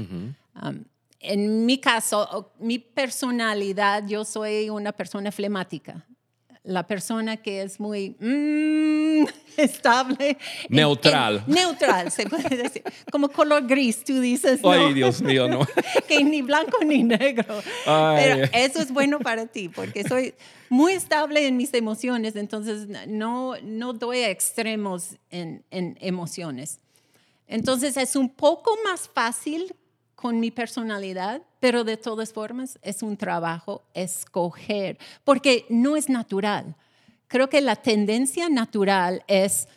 en 1.20 1.66
mi 1.66 1.80
caso, 1.80 2.54
mi 2.60 2.78
personalidad, 2.78 4.06
yo 4.08 4.24
soy 4.24 4.70
una 4.70 4.92
persona 4.92 5.32
flemática 5.32 6.06
la 6.68 6.86
persona 6.86 7.38
que 7.38 7.62
es 7.62 7.80
muy 7.80 8.16
mm, 8.20 9.26
estable. 9.58 10.38
Neutral. 10.70 11.44
neutral, 11.48 12.12
se 12.12 12.28
puede 12.28 12.58
decir. 12.58 12.84
Como 13.12 13.30
color 13.30 13.66
gris, 13.66 14.04
tú 14.04 14.20
dices. 14.20 14.60
Ay, 14.64 14.94
Dios 14.94 15.22
mío, 15.22 15.48
no. 15.48 15.66
que 16.08 16.24
ni 16.24 16.42
blanco 16.42 16.78
ni 16.84 17.04
negro. 17.04 17.62
Pero 17.86 18.50
eso 18.54 18.82
es 18.82 18.92
bueno 18.92 19.20
para 19.20 19.48
ti, 19.48 19.70
porque 19.70 20.04
soy 20.04 20.34
muy 20.70 20.94
estable 20.94 21.48
en 21.48 21.56
mis 21.56 21.74
emociones, 21.74 22.36
entonces 22.36 22.88
no, 23.08 23.56
no 23.64 23.94
doy 23.94 24.20
a 24.20 24.30
extremos 24.30 25.16
en, 25.30 25.64
en 25.72 25.98
emociones. 26.02 26.80
Entonces 27.48 27.96
es 27.96 28.18
un 28.18 28.30
poco 28.30 28.78
más 28.84 29.10
fácil 29.14 29.74
con 30.18 30.40
mi 30.40 30.50
personalidad, 30.50 31.44
pero 31.60 31.84
de 31.84 31.96
todas 31.96 32.34
formas 32.34 32.80
es 32.82 33.04
un 33.04 33.18
trabajo 33.18 33.84
escoger, 33.94 34.98
porque 35.24 35.68
no 35.70 35.96
es 35.96 36.10
natural. 36.10 36.76
Creo 37.28 37.50
que 37.50 37.62
la 37.62 37.76
tendencia 37.76 38.50
natural 38.50 39.24
es 39.28 39.68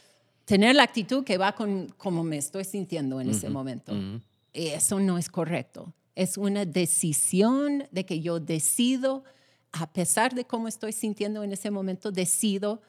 tener 0.47 0.77
la 0.77 0.85
actitud 0.85 1.25
que 1.25 1.37
va 1.37 1.53
con 1.53 1.91
como 1.99 2.25
me 2.25 2.39
estoy 2.39 2.65
sintiendo 2.65 3.21
en 3.21 3.29
ese 3.29 3.51
momento. 3.51 3.93
Y 4.55 4.69
eso 4.69 4.99
no 4.99 5.19
es 5.19 5.29
correcto. 5.29 5.93
Es 6.15 6.39
una 6.39 6.65
decisión 6.65 7.85
de 7.91 8.07
que 8.07 8.23
yo 8.23 8.41
decido, 8.41 9.25
a 9.73 9.93
pesar 9.93 10.35
de 10.35 10.47
cómo 10.47 10.69
estoy 10.69 10.93
sintiendo 10.93 11.45
en 11.45 11.53
ese 11.53 11.71
momento, 11.71 12.11
decido 12.11 12.81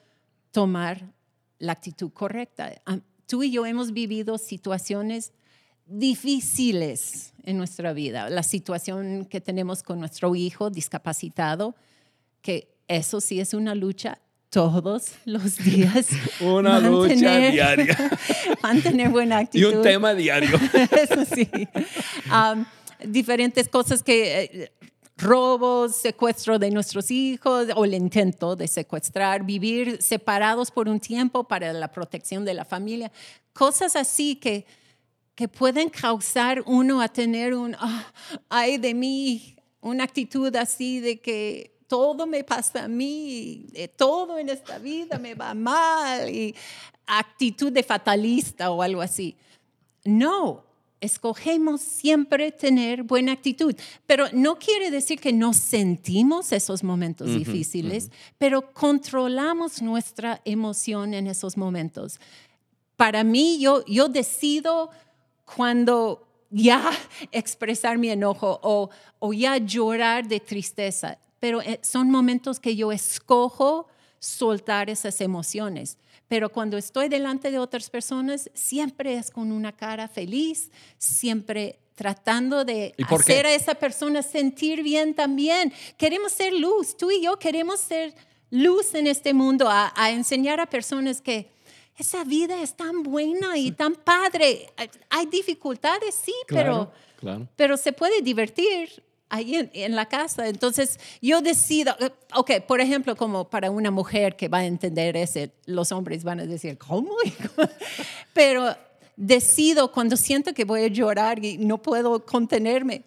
tomar 0.51 1.11
la 1.59 1.73
actitud 1.73 2.13
correcta. 2.13 2.81
Tú 3.25 3.43
y 3.43 3.51
yo 3.51 3.65
hemos 3.65 3.91
vivido 3.91 4.37
situaciones 4.37 5.33
difíciles 5.91 7.33
en 7.43 7.57
nuestra 7.57 7.93
vida. 7.93 8.29
La 8.29 8.43
situación 8.43 9.25
que 9.25 9.41
tenemos 9.41 9.83
con 9.83 9.99
nuestro 9.99 10.35
hijo 10.35 10.69
discapacitado, 10.69 11.75
que 12.41 12.69
eso 12.87 13.21
sí 13.21 13.39
es 13.39 13.53
una 13.53 13.75
lucha 13.75 14.19
todos 14.49 15.13
los 15.25 15.57
días. 15.57 16.07
Una 16.41 16.79
lucha 16.79 17.37
diaria. 17.51 17.97
Mantener 18.61 19.09
buena 19.09 19.39
actitud. 19.39 19.71
Y 19.71 19.75
un 19.75 19.81
tema 19.81 20.13
diario. 20.13 20.59
Eso 20.91 21.25
sí. 21.25 21.49
diferentes 23.05 23.67
cosas 23.67 24.03
que... 24.03 24.43
Eh, 24.43 24.71
robos, 25.17 25.97
secuestro 25.97 26.57
de 26.57 26.71
nuestros 26.71 27.11
hijos 27.11 27.67
o 27.75 27.85
el 27.85 27.93
intento 27.93 28.55
de 28.55 28.67
secuestrar, 28.67 29.45
vivir 29.45 30.01
separados 30.01 30.71
por 30.71 30.89
un 30.89 30.99
tiempo 30.99 31.43
para 31.43 31.73
la 31.73 31.91
protección 31.91 32.43
de 32.43 32.55
la 32.55 32.65
familia, 32.65 33.11
cosas 33.53 33.95
así 33.95 34.35
que 34.35 34.65
que 35.35 35.47
pueden 35.47 35.89
causar 35.89 36.63
uno 36.65 37.01
a 37.01 37.07
tener 37.07 37.53
un, 37.53 37.75
ah, 37.79 38.05
ay 38.49 38.77
de 38.77 38.93
mí, 38.93 39.55
una 39.81 40.03
actitud 40.03 40.55
así 40.55 40.99
de 40.99 41.19
que 41.19 41.71
todo 41.87 42.25
me 42.25 42.43
pasa 42.43 42.85
a 42.85 42.87
mí, 42.87 43.67
todo 43.97 44.37
en 44.37 44.49
esta 44.49 44.77
vida 44.77 45.17
me 45.17 45.35
va 45.35 45.53
mal, 45.53 46.29
y 46.29 46.55
actitud 47.05 47.71
de 47.71 47.83
fatalista 47.83 48.71
o 48.71 48.81
algo 48.81 49.01
así. 49.01 49.35
No, 50.05 50.63
escogemos 51.01 51.81
siempre 51.81 52.51
tener 52.51 53.03
buena 53.03 53.33
actitud. 53.33 53.75
Pero 54.05 54.27
no 54.31 54.57
quiere 54.57 54.91
decir 54.91 55.19
que 55.19 55.33
no 55.33 55.51
sentimos 55.53 56.51
esos 56.51 56.83
momentos 56.83 57.27
difíciles, 57.27 58.11
pero 58.37 58.71
controlamos 58.73 59.81
nuestra 59.81 60.41
emoción 60.45 61.13
en 61.13 61.27
esos 61.27 61.57
momentos. 61.57 62.19
Para 62.95 63.23
mí, 63.23 63.59
yo, 63.59 63.83
yo 63.85 64.07
decido 64.07 64.91
cuando 65.45 66.27
ya 66.49 66.91
expresar 67.31 67.97
mi 67.97 68.09
enojo 68.09 68.59
o, 68.63 68.89
o 69.19 69.33
ya 69.33 69.57
llorar 69.57 70.27
de 70.27 70.39
tristeza, 70.39 71.17
pero 71.39 71.61
eh, 71.61 71.79
son 71.81 72.11
momentos 72.11 72.59
que 72.59 72.75
yo 72.75 72.91
escojo 72.91 73.87
soltar 74.19 74.89
esas 74.89 75.19
emociones. 75.21 75.97
Pero 76.27 76.49
cuando 76.49 76.77
estoy 76.77 77.09
delante 77.09 77.51
de 77.51 77.59
otras 77.59 77.89
personas, 77.89 78.49
siempre 78.53 79.15
es 79.15 79.31
con 79.31 79.51
una 79.51 79.71
cara 79.73 80.07
feliz, 80.07 80.71
siempre 80.97 81.79
tratando 81.95 82.63
de 82.63 82.95
hacer 83.09 83.45
a 83.45 83.53
esa 83.53 83.75
persona 83.75 84.23
sentir 84.23 84.81
bien 84.81 85.13
también. 85.13 85.73
Queremos 85.97 86.31
ser 86.31 86.53
luz, 86.53 86.95
tú 86.95 87.11
y 87.11 87.21
yo 87.23 87.37
queremos 87.37 87.79
ser 87.79 88.15
luz 88.49 88.95
en 88.95 89.07
este 89.07 89.33
mundo, 89.33 89.67
a, 89.69 89.91
enseñar 90.11 90.59
a 90.59 90.65
personas 90.65 91.21
que 91.21 91.49
esa 91.97 92.23
vida 92.23 92.61
es 92.61 92.75
tan 92.75 93.03
buena 93.03 93.57
y 93.57 93.71
tan 93.71 93.95
padre. 93.95 94.69
Hay 95.09 95.25
dificultades, 95.27 96.15
sí, 96.15 96.33
pero, 96.47 96.91
pero 97.55 97.77
se 97.77 97.93
puede 97.93 98.21
divertir 98.21 99.03
ahí 99.29 99.69
en, 99.73 99.95
la 99.95 100.07
casa. 100.07 100.47
Entonces, 100.47 100.99
yo 101.21 101.41
decido, 101.41 101.95
eh, 101.99 102.11
ok, 102.35 102.61
por 102.67 102.81
ejemplo, 102.81 103.15
como 103.15 103.49
para 103.49 103.71
una 103.71 103.89
mujer 103.89 104.35
que 104.35 104.49
va 104.49 104.59
a 104.59 104.65
entender 104.65 105.15
ese, 105.15 105.53
los 105.65 105.91
hombres 105.91 106.23
van 106.23 106.41
a 106.41 106.45
decir, 106.45 106.77
¿cómo? 106.77 107.15
Pero 108.33 108.75
decido 109.15 109.91
cuando 109.91 110.17
siento 110.17 110.53
que 110.53 110.65
voy 110.65 110.83
a 110.83 110.87
llorar 110.87 111.43
y 111.43 111.57
no 111.57 111.81
puedo 111.81 112.25
contenerme, 112.25 113.03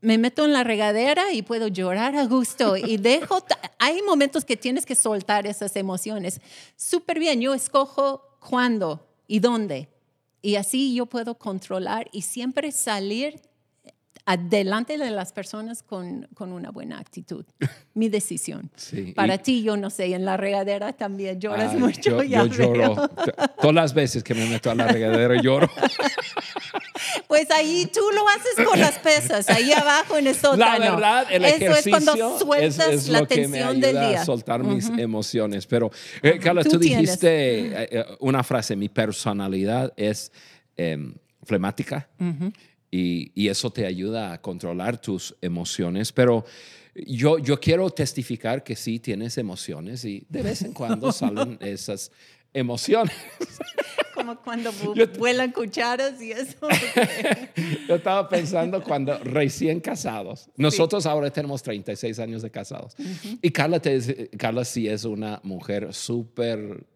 me 0.00 0.18
meto 0.18 0.44
en 0.44 0.52
la 0.52 0.64
regadera 0.64 1.32
y 1.32 1.42
puedo 1.42 1.68
llorar 1.68 2.16
a 2.16 2.26
gusto 2.26 2.76
y 2.76 2.96
dejo, 2.96 3.44
hay 3.78 4.02
momentos 4.02 4.44
que 4.44 4.56
tienes 4.56 4.86
que 4.86 4.94
soltar 4.94 5.46
esas 5.46 5.74
emociones. 5.76 6.40
Súper 6.76 7.18
bien, 7.18 7.40
yo 7.40 7.54
escojo 7.54 8.38
cuándo 8.40 9.06
y 9.26 9.40
dónde. 9.40 9.88
Y 10.42 10.56
así 10.56 10.94
yo 10.94 11.06
puedo 11.06 11.36
controlar 11.36 12.08
y 12.12 12.22
siempre 12.22 12.70
salir 12.70 13.40
adelante 14.26 14.98
de 14.98 15.10
las 15.10 15.32
personas 15.32 15.82
con, 15.82 16.28
con 16.34 16.52
una 16.52 16.70
buena 16.70 16.98
actitud. 16.98 17.44
Mi 17.94 18.08
decisión. 18.08 18.70
Para 19.14 19.38
ti, 19.38 19.62
yo 19.62 19.76
no 19.76 19.88
sé, 19.88 20.12
en 20.12 20.24
la 20.24 20.36
regadera 20.36 20.92
también 20.92 21.40
lloras 21.40 21.74
mucho. 21.74 22.22
Yo, 22.22 22.46
lloro. 22.46 23.08
Todas 23.60 23.74
las 23.74 23.94
veces 23.94 24.22
que 24.22 24.34
me 24.34 24.46
meto 24.46 24.70
a 24.70 24.74
la 24.74 24.88
regadera 24.88 25.40
lloro. 25.40 25.70
Pues 27.26 27.50
ahí 27.50 27.90
tú 27.92 28.00
lo 28.14 28.28
haces 28.28 28.66
con 28.66 28.78
las 28.78 28.98
pesas, 28.98 29.48
ahí 29.50 29.72
abajo 29.72 30.16
en 30.16 30.28
el 30.28 30.34
sótano. 30.34 30.78
La 30.78 30.78
verdad, 30.78 31.26
el 31.30 31.44
Eso 31.44 31.56
ejercicio 31.56 31.96
es 31.96 32.04
cuando 32.04 32.38
sueltas 32.38 32.88
es, 32.88 33.08
la 33.08 33.20
lo 33.20 33.28
que 33.28 33.48
me 33.48 33.62
ayuda 33.62 33.86
del 33.86 34.10
día. 34.10 34.22
a 34.22 34.24
soltar 34.24 34.62
mis 34.62 34.88
emociones. 34.90 35.66
Pero, 35.66 35.90
eh, 36.22 36.38
Carla, 36.38 36.62
tú, 36.62 36.78
dijiste 36.78 37.28
eh, 37.28 37.88
eh, 37.90 38.04
una 38.20 38.44
frase, 38.44 38.76
mi 38.76 38.88
personalidad 38.88 39.92
es 39.96 40.30
em, 40.76 41.14
flemática 41.42 42.08
y, 42.90 43.48
eso 43.48 43.70
te 43.70 43.86
ayuda 43.86 44.32
a 44.32 44.40
controlar 44.40 45.00
tus 45.00 45.34
emociones. 45.40 46.12
Pero 46.12 46.44
yo, 46.94 47.38
yo 47.38 47.58
quiero 47.58 47.90
testificar 47.90 48.62
que 48.62 48.76
sí 48.76 49.00
tienes 49.00 49.36
emociones 49.36 50.04
y 50.04 50.24
de 50.28 50.42
vez 50.42 50.62
en 50.62 50.72
cuando 50.72 51.12
salen 51.12 51.58
esas 51.60 52.10
emociones. 52.52 53.14
Como 54.14 54.36
cuando 54.40 54.72
vuelan 55.18 55.52
cucharas 55.52 56.20
y 56.22 56.32
eso. 56.32 56.56
Yo 57.88 57.96
estaba 57.96 58.28
pensando 58.28 58.82
cuando 58.82 59.18
recién 59.18 59.80
casados. 59.80 60.48
Nosotros 60.56 61.04
ahora 61.04 61.30
tenemos 61.30 61.62
36 61.62 62.18
años 62.18 62.40
de 62.40 62.50
casados. 62.50 62.96
Y 63.42 63.50
Carla, 63.50 63.78
te, 63.78 64.30
Carla 64.30 64.64
sí 64.64 64.88
es 64.88 65.04
una 65.04 65.38
mujer 65.42 65.92
súper, 65.92 66.86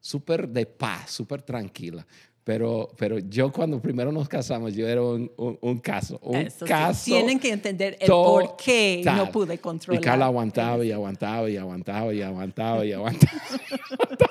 súper 0.00 0.48
de 0.48 0.66
paz, 0.66 1.12
súper 1.12 1.42
tranquila. 1.42 2.04
Pero, 2.44 2.90
pero 2.98 3.18
yo 3.18 3.50
cuando 3.50 3.80
primero 3.80 4.12
nos 4.12 4.28
casamos, 4.28 4.74
yo 4.74 4.86
era 4.86 5.00
un, 5.02 5.32
un, 5.38 5.78
caso, 5.78 6.18
un 6.22 6.46
caso. 6.66 7.04
Tienen 7.06 7.40
que 7.40 7.50
entender 7.50 7.96
el 7.98 8.06
por 8.06 8.54
qué 8.56 9.02
no 9.02 9.32
pude 9.32 9.56
controlar. 9.56 10.02
Y 10.02 10.04
Carla 10.04 10.26
aguantaba 10.26 10.84
y 10.84 10.92
aguantaba 10.92 11.48
y 11.48 11.56
aguantaba 11.56 12.12
y 12.12 12.20
aguantaba 12.20 12.84
y 12.84 12.92
aguantaba. 12.92 13.32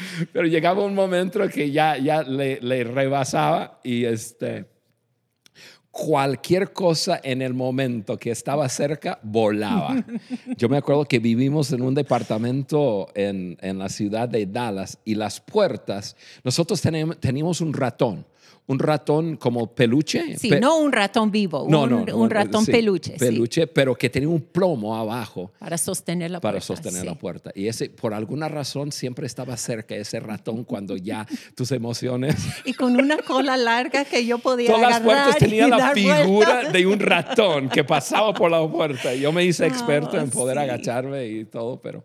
pero 0.32 0.46
llegaba 0.46 0.84
un 0.84 0.94
momento 0.94 1.48
que 1.48 1.70
ya, 1.70 1.96
ya 1.98 2.22
le, 2.22 2.60
le 2.60 2.84
rebasaba 2.84 3.80
y 3.82 4.04
este 4.04 4.66
cualquier 5.90 6.72
cosa 6.72 7.20
en 7.24 7.42
el 7.42 7.54
momento 7.54 8.18
que 8.18 8.30
estaba 8.30 8.68
cerca 8.68 9.18
volaba. 9.22 10.04
Yo 10.56 10.68
me 10.68 10.76
acuerdo 10.76 11.04
que 11.06 11.18
vivimos 11.18 11.72
en 11.72 11.82
un 11.82 11.94
departamento 11.94 13.08
en, 13.14 13.56
en 13.60 13.78
la 13.78 13.88
ciudad 13.88 14.28
de 14.28 14.46
Dallas 14.46 14.98
y 15.04 15.16
las 15.16 15.40
puertas, 15.40 16.16
nosotros 16.44 16.80
teníamos 17.20 17.60
un 17.60 17.72
ratón 17.72 18.24
un 18.68 18.78
ratón 18.78 19.36
como 19.36 19.74
peluche. 19.74 20.36
Sí, 20.38 20.50
no 20.60 20.78
un 20.78 20.92
ratón 20.92 21.30
vivo, 21.30 21.66
no, 21.68 21.84
un, 21.84 22.04
no, 22.04 22.16
un 22.16 22.30
ratón 22.30 22.66
peluche. 22.66 23.16
Peluche, 23.18 23.66
pero 23.66 23.94
que 23.94 24.10
tenía 24.10 24.28
un 24.28 24.42
plomo 24.42 24.94
abajo. 24.94 25.50
Para 25.58 25.78
sostener 25.78 26.30
la 26.30 26.40
puerta. 26.40 26.52
Para 26.52 26.60
sostener 26.60 27.04
la 27.06 27.14
puerta. 27.14 27.50
Y 27.54 27.66
ese, 27.66 27.88
por 27.88 28.12
alguna 28.12 28.46
razón, 28.48 28.92
siempre 28.92 29.26
estaba 29.26 29.56
cerca 29.56 29.96
ese 29.96 30.20
ratón 30.20 30.64
cuando 30.64 30.96
ya 30.96 31.26
tus 31.54 31.72
emociones. 31.72 32.36
Y 32.66 32.74
con 32.74 32.94
una 32.96 33.16
cola 33.18 33.56
larga 33.56 34.04
que 34.04 34.26
yo 34.26 34.38
podía 34.38 34.68
Todas 34.68 34.90
las 34.90 35.00
puertas 35.00 35.36
tenían 35.38 35.70
la 35.70 35.92
figura 35.92 36.70
de 36.70 36.86
un 36.86 37.00
ratón 37.00 37.70
que 37.70 37.84
pasaba 37.84 38.34
por 38.34 38.50
la 38.50 38.70
puerta. 38.70 39.14
Yo 39.14 39.32
me 39.32 39.44
hice 39.44 39.66
experto 39.66 40.18
en 40.18 40.28
poder 40.28 40.58
agacharme 40.58 41.26
y 41.26 41.44
todo, 41.46 41.80
pero... 41.80 42.04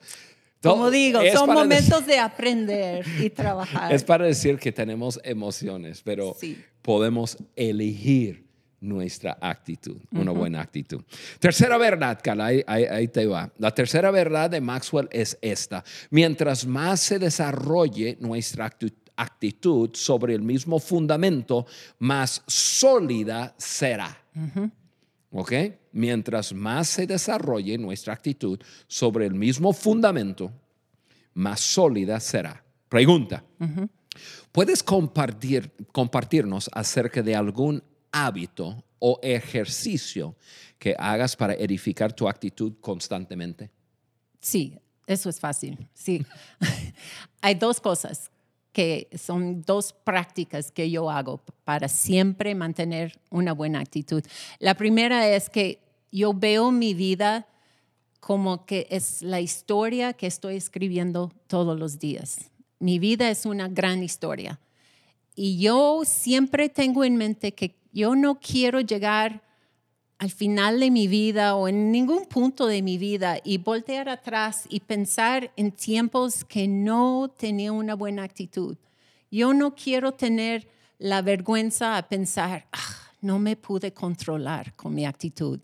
Como 0.71 0.89
digo, 0.89 1.19
son 1.33 1.53
momentos 1.53 2.05
de 2.05 2.19
aprender 2.19 3.05
y 3.19 3.29
trabajar. 3.29 3.93
Es 3.93 4.03
para 4.03 4.25
decir 4.25 4.57
que 4.57 4.71
tenemos 4.71 5.19
emociones, 5.23 6.01
pero 6.01 6.35
podemos 6.81 7.37
elegir 7.55 8.43
nuestra 8.79 9.37
actitud, 9.39 9.97
una 10.11 10.31
buena 10.31 10.61
actitud. 10.61 11.01
Tercera 11.39 11.77
verdad, 11.77 12.19
Carla, 12.21 12.51
ahí, 12.67 13.07
te 13.07 13.25
va. 13.25 13.51
La 13.57 13.71
tercera 13.71 14.11
verdad 14.11 14.49
de 14.49 14.61
Maxwell 14.61 15.07
es 15.11 15.37
esta. 15.41 15.83
Mientras 16.09 16.65
más 16.65 16.99
se 16.99 17.17
desarrolle 17.17 18.17
nuestra 18.19 18.69
actitud 19.15 19.89
sobre 19.93 20.35
el 20.35 20.41
mismo 20.41 20.79
fundamento, 20.79 21.65
más 21.99 22.43
sólida 22.45 23.55
será. 23.57 24.17
¿Ok? 25.31 25.53
Mientras 25.93 26.53
más 26.53 26.89
se 26.89 27.07
desarrolle 27.07 27.77
nuestra 27.77 28.13
actitud 28.13 28.59
sobre 28.87 29.27
el 29.27 29.35
mismo 29.35 29.71
fundamento, 29.73 30.51
más 31.35 31.61
sólida 31.61 32.19
será. 32.19 32.63
Pregunta. 32.89 33.43
¿Puedes 34.51 34.83
compartir, 34.83 35.71
compartirnos 35.91 36.69
acerca 36.73 37.21
de 37.21 37.35
algún 37.35 37.83
hábito 38.11 38.83
o 38.99 39.19
ejercicio 39.21 40.35
que 40.79 40.95
hagas 40.97 41.35
para 41.35 41.53
edificar 41.53 42.11
tu 42.11 42.27
actitud 42.27 42.73
constantemente? 42.81 43.71
Sí, 44.39 44.77
eso 45.05 45.29
es 45.29 45.39
fácil. 45.39 45.87
Sí. 45.93 46.25
Hay 47.41 47.55
dos 47.55 47.79
cosas 47.79 48.31
que 48.73 49.07
son 49.15 49.61
dos 49.61 49.93
prácticas 49.93 50.71
que 50.71 50.89
yo 50.89 51.09
hago 51.09 51.39
para 51.63 51.87
siempre 51.87 52.55
mantener 52.55 53.19
una 53.29 53.53
buena 53.53 53.79
actitud. 53.79 54.23
La 54.59 54.73
primera 54.73 55.29
es 55.29 55.49
que 55.49 55.79
yo 56.11 56.33
veo 56.33 56.71
mi 56.71 56.93
vida 56.93 57.47
como 58.19 58.65
que 58.65 58.87
es 58.89 59.21
la 59.21 59.41
historia 59.41 60.13
que 60.13 60.27
estoy 60.27 60.55
escribiendo 60.55 61.31
todos 61.47 61.79
los 61.79 61.99
días. 61.99 62.51
Mi 62.79 62.97
vida 62.97 63.29
es 63.29 63.45
una 63.45 63.67
gran 63.67 64.03
historia. 64.03 64.59
Y 65.35 65.59
yo 65.59 66.01
siempre 66.05 66.69
tengo 66.69 67.03
en 67.03 67.15
mente 67.15 67.53
que 67.53 67.75
yo 67.91 68.15
no 68.15 68.39
quiero 68.39 68.79
llegar 68.79 69.43
al 70.23 70.31
final 70.31 70.79
de 70.79 70.89
mi 70.89 71.09
vida 71.09 71.55
o 71.57 71.67
en 71.67 71.91
ningún 71.91 72.25
punto 72.25 72.65
de 72.65 72.81
mi 72.81 72.97
vida 72.97 73.39
y 73.43 73.57
voltear 73.57 74.07
atrás 74.07 74.63
y 74.69 74.79
pensar 74.79 75.51
en 75.57 75.73
tiempos 75.73 76.45
que 76.45 76.65
no 76.65 77.29
tenía 77.37 77.73
una 77.73 77.93
buena 77.93 78.23
actitud. 78.23 78.77
Yo 79.29 79.53
no 79.53 79.75
quiero 79.75 80.13
tener 80.13 80.69
la 80.97 81.21
vergüenza 81.21 81.97
a 81.97 82.07
pensar, 82.07 82.67
ah, 82.71 83.11
no 83.19 83.37
me 83.37 83.57
pude 83.57 83.91
controlar 83.91 84.73
con 84.77 84.95
mi 84.95 85.05
actitud 85.05 85.59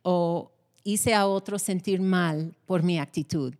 o 0.00 0.52
hice 0.84 1.12
a 1.12 1.26
otros 1.26 1.60
sentir 1.60 2.00
mal 2.00 2.54
por 2.64 2.82
mi 2.82 2.98
actitud. 2.98 3.54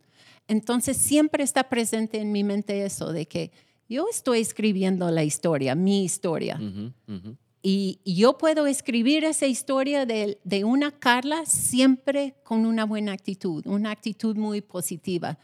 Entonces 0.46 0.96
siempre 0.96 1.44
está 1.44 1.68
presente 1.68 2.20
en 2.20 2.32
mi 2.32 2.42
mente 2.42 2.87
eso 2.87 3.12
de 3.12 3.26
que 3.26 3.52
yo 3.87 4.06
estoy 4.11 4.40
escribiendo 4.40 5.11
la 5.11 5.24
historia, 5.24 5.74
mi 5.74 6.04
historia. 6.04 6.58
Y 7.62 8.00
yo 8.04 8.38
puedo 8.38 8.66
escribir 8.66 9.24
esa 9.24 9.46
historia 9.46 10.06
de, 10.06 10.38
una 10.64 10.92
Carla 10.92 11.44
siempre 11.44 12.34
con 12.44 12.64
una 12.64 12.84
buena 12.84 13.12
actitud, 13.12 13.66
una 13.66 13.90
actitud 13.90 14.36
muy 14.36 14.60
positiva. 14.60 15.38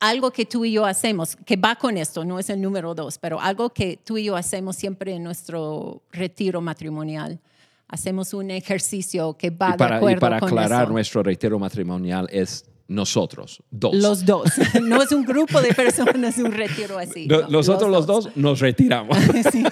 algo 0.00 0.32
que 0.32 0.46
tú 0.46 0.64
y 0.64 0.72
yo 0.72 0.84
hacemos, 0.84 1.36
que 1.36 1.56
va 1.56 1.76
con 1.76 1.96
esto, 1.96 2.24
no 2.24 2.40
es 2.40 2.50
el 2.50 2.60
número 2.60 2.92
dos, 2.92 3.18
pero 3.18 3.40
algo 3.40 3.70
que 3.70 3.96
tú 4.02 4.18
y 4.18 4.24
yo 4.24 4.34
hacemos 4.34 4.74
siempre 4.74 5.14
en 5.14 5.22
nuestro 5.22 6.02
retiro 6.10 6.60
matrimonial. 6.60 7.38
Hacemos 7.86 8.34
un 8.34 8.50
ejercicio 8.50 9.36
que 9.36 9.50
va 9.50 9.74
Y 9.74 9.78
para, 9.78 9.90
de 9.90 9.96
acuerdo 9.98 10.16
y 10.16 10.20
para 10.20 10.40
con 10.40 10.48
aclarar, 10.48 10.84
eso. 10.84 10.92
nuestro 10.92 11.22
retiro 11.22 11.58
matrimonial 11.58 12.26
es 12.32 12.64
nosotros, 12.88 13.62
dos. 13.70 13.94
Los 13.94 14.24
dos. 14.24 14.50
No 14.82 15.02
es 15.02 15.12
un 15.12 15.24
grupo 15.24 15.60
de 15.60 15.72
personas, 15.74 16.36
un 16.38 16.52
retiro 16.52 16.98
así. 16.98 17.26
No- 17.26 17.42
no, 17.42 17.48
nosotros 17.48 17.90
los 17.90 18.06
dos. 18.06 18.28
nos 18.36 18.60
retiramos. 18.60 19.16
Sí. 19.52 19.64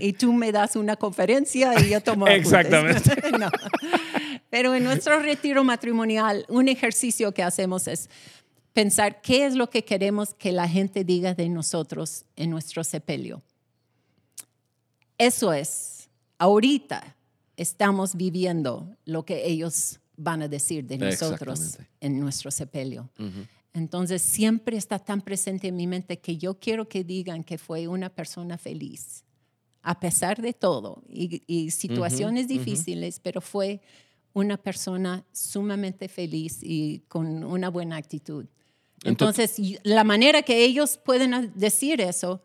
Y 0.00 0.12
tú 0.12 0.32
me 0.32 0.52
das 0.52 0.76
una 0.76 0.96
conferencia 0.96 1.72
y 1.80 1.90
yo 1.90 2.00
tomo. 2.00 2.26
Exactamente. 2.26 3.10
No. 3.38 3.50
Pero 4.50 4.74
en 4.74 4.84
nuestro 4.84 5.18
retiro 5.20 5.64
matrimonial, 5.64 6.44
un 6.48 6.68
ejercicio 6.68 7.32
que 7.32 7.42
hacemos 7.42 7.88
es 7.88 8.08
pensar 8.72 9.20
qué 9.20 9.44
es 9.46 9.54
lo 9.54 9.68
que 9.70 9.84
queremos 9.84 10.34
que 10.34 10.52
la 10.52 10.68
gente 10.68 11.04
diga 11.04 11.34
de 11.34 11.48
nosotros 11.48 12.24
en 12.36 12.50
nuestro 12.50 12.84
sepelio. 12.84 13.42
Eso 15.18 15.52
es, 15.52 16.08
ahorita 16.38 17.16
estamos 17.56 18.16
viviendo 18.16 18.86
lo 19.04 19.24
que 19.24 19.46
ellos 19.46 19.98
van 20.16 20.42
a 20.42 20.48
decir 20.48 20.84
de 20.86 20.98
nosotros 21.20 21.78
en 22.00 22.18
nuestro 22.20 22.50
sepelio. 22.50 23.10
Entonces 23.72 24.22
siempre 24.22 24.76
está 24.76 24.98
tan 24.98 25.20
presente 25.20 25.68
en 25.68 25.76
mi 25.76 25.86
mente 25.86 26.18
que 26.18 26.36
yo 26.38 26.58
quiero 26.58 26.88
que 26.88 27.04
digan 27.04 27.44
que 27.44 27.58
fue 27.58 27.86
una 27.88 28.08
persona 28.08 28.56
feliz, 28.56 29.22
a 29.82 30.00
pesar 30.00 30.40
de 30.40 30.52
todo 30.54 31.02
y, 31.08 31.42
y 31.46 31.70
situaciones 31.70 32.48
difíciles, 32.48 33.20
pero 33.20 33.40
fue 33.40 33.80
una 34.32 34.56
persona 34.56 35.24
sumamente 35.32 36.08
feliz 36.08 36.58
y 36.62 37.00
con 37.08 37.44
una 37.44 37.68
buena 37.70 37.96
actitud. 37.96 38.46
Entonces, 39.04 39.58
y- 39.58 39.78
la 39.82 40.04
manera 40.04 40.42
que 40.42 40.64
ellos 40.64 40.98
pueden 41.02 41.52
decir 41.54 42.00
eso 42.00 42.42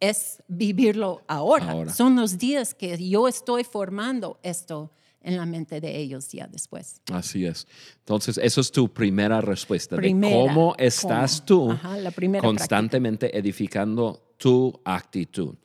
es 0.00 0.42
vivirlo 0.48 1.22
ahora. 1.26 1.70
Ahora. 1.70 1.92
Son 1.92 2.14
los 2.14 2.38
días 2.38 2.74
que 2.74 2.96
yo 3.08 3.26
estoy 3.26 3.64
formando 3.64 4.38
esto 4.42 4.92
en 5.20 5.36
la 5.36 5.46
mente 5.46 5.80
de 5.80 5.96
ellos 5.96 6.28
ya 6.28 6.46
después. 6.46 7.00
Así 7.12 7.44
es. 7.44 7.66
Entonces, 8.00 8.38
eso 8.38 8.60
es 8.60 8.70
tu 8.70 8.92
primera 8.92 9.40
respuesta 9.40 9.96
Primera, 9.96 10.34
de 10.34 10.42
cómo 10.42 10.74
estás 10.78 11.40
¿cómo? 11.40 11.46
tú 11.46 11.70
Ajá, 11.72 11.98
la 11.98 12.10
primera 12.10 12.42
constantemente 12.42 13.36
edificando 13.36 14.34
tu 14.36 14.80
actitud, 14.84 15.56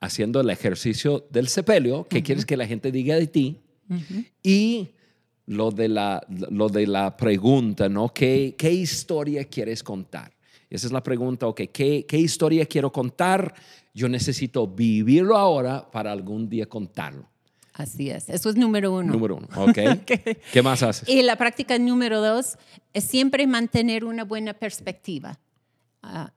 haciendo 0.00 0.40
el 0.40 0.50
ejercicio 0.50 1.26
del 1.30 1.48
sepelio, 1.48 2.04
que 2.08 2.22
quieres 2.22 2.46
que 2.46 2.56
la 2.56 2.66
gente 2.66 2.90
diga 2.90 3.16
de 3.16 3.26
ti, 3.26 3.60
y 4.42 4.88
lo 5.46 5.70
de 5.70 5.88
la, 5.88 6.26
lo 6.28 6.68
de 6.68 6.86
la 6.86 7.16
pregunta, 7.16 7.88
¿no? 7.88 8.08
¿Qué, 8.08 8.54
qué 8.56 8.72
historia 8.72 9.44
quieres 9.44 9.82
contar? 9.82 10.32
Esa 10.70 10.86
es 10.86 10.92
la 10.92 11.02
pregunta, 11.02 11.46
ok, 11.46 11.62
¿qué, 11.72 12.06
¿qué 12.06 12.16
historia 12.16 12.66
quiero 12.66 12.90
contar? 12.90 13.54
Yo 13.92 14.08
necesito 14.08 14.66
vivirlo 14.66 15.36
ahora 15.36 15.88
para 15.90 16.10
algún 16.10 16.48
día 16.48 16.66
contarlo. 16.66 17.28
Así 17.74 18.08
es. 18.08 18.28
Eso 18.28 18.50
es 18.50 18.56
número 18.56 18.92
uno. 18.92 19.12
Número 19.12 19.36
uno, 19.36 19.48
¿ok? 19.56 19.78
Ok. 20.00 20.36
¿Qué 20.52 20.62
más 20.62 20.82
haces? 20.82 21.08
Y 21.08 21.22
la 21.22 21.36
práctica 21.36 21.78
número 21.78 22.20
dos 22.20 22.56
es 22.92 23.04
siempre 23.04 23.46
mantener 23.46 24.04
una 24.04 24.24
buena 24.24 24.54
perspectiva. 24.54 25.38
Ah, 26.02 26.32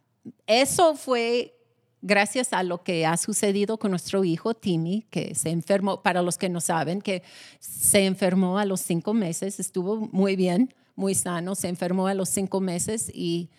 eso 0.48 0.96
fue 0.96 1.54
gracias 2.02 2.54
a 2.54 2.64
lo 2.64 2.84
que 2.84 3.06
ha 3.06 3.18
sucedido 3.18 3.78
con 3.78 3.92
nuestro 3.92 4.24
hijo 4.24 4.56
Timmy, 4.56 5.06
que 5.10 5.36
se 5.36 5.50
enfermó, 5.50 6.02
para 6.02 6.22
los 6.22 6.38
que 6.38 6.50
no 6.50 6.60
saben, 6.60 7.02
que 7.02 7.24
se 7.60 8.06
enfermó 8.06 8.58
a 8.58 8.66
los 8.66 8.82
cinco 8.82 9.14
meses, 9.14 9.60
estuvo 9.60 9.98
muy 10.12 10.36
bien, 10.36 10.74
muy 10.96 11.16
sano, 11.16 11.54
se 11.54 11.68
enfermó 11.68 12.08
a 12.08 12.14
los 12.14 12.30
cinco 12.30 12.60
meses 12.60 13.12
y 13.14 13.50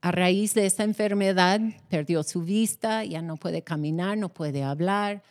a 0.00 0.12
raíz 0.12 0.54
de 0.54 0.66
esa 0.66 0.84
enfermedad 0.84 1.60
perdió 1.88 2.22
su 2.22 2.42
vista, 2.42 3.04
ya 3.04 3.20
no 3.20 3.36
puede 3.36 3.62
caminar, 3.62 4.16
no 4.16 4.28
puede 4.28 4.62
hablar, 4.62 5.22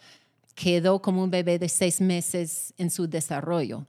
quedó 0.57 0.99
como 0.99 1.23
un 1.23 1.29
bebé 1.29 1.59
de 1.59 1.69
seis 1.69 2.01
meses 2.01 2.73
en 2.79 2.89
su 2.89 3.07
desarrollo. 3.07 3.85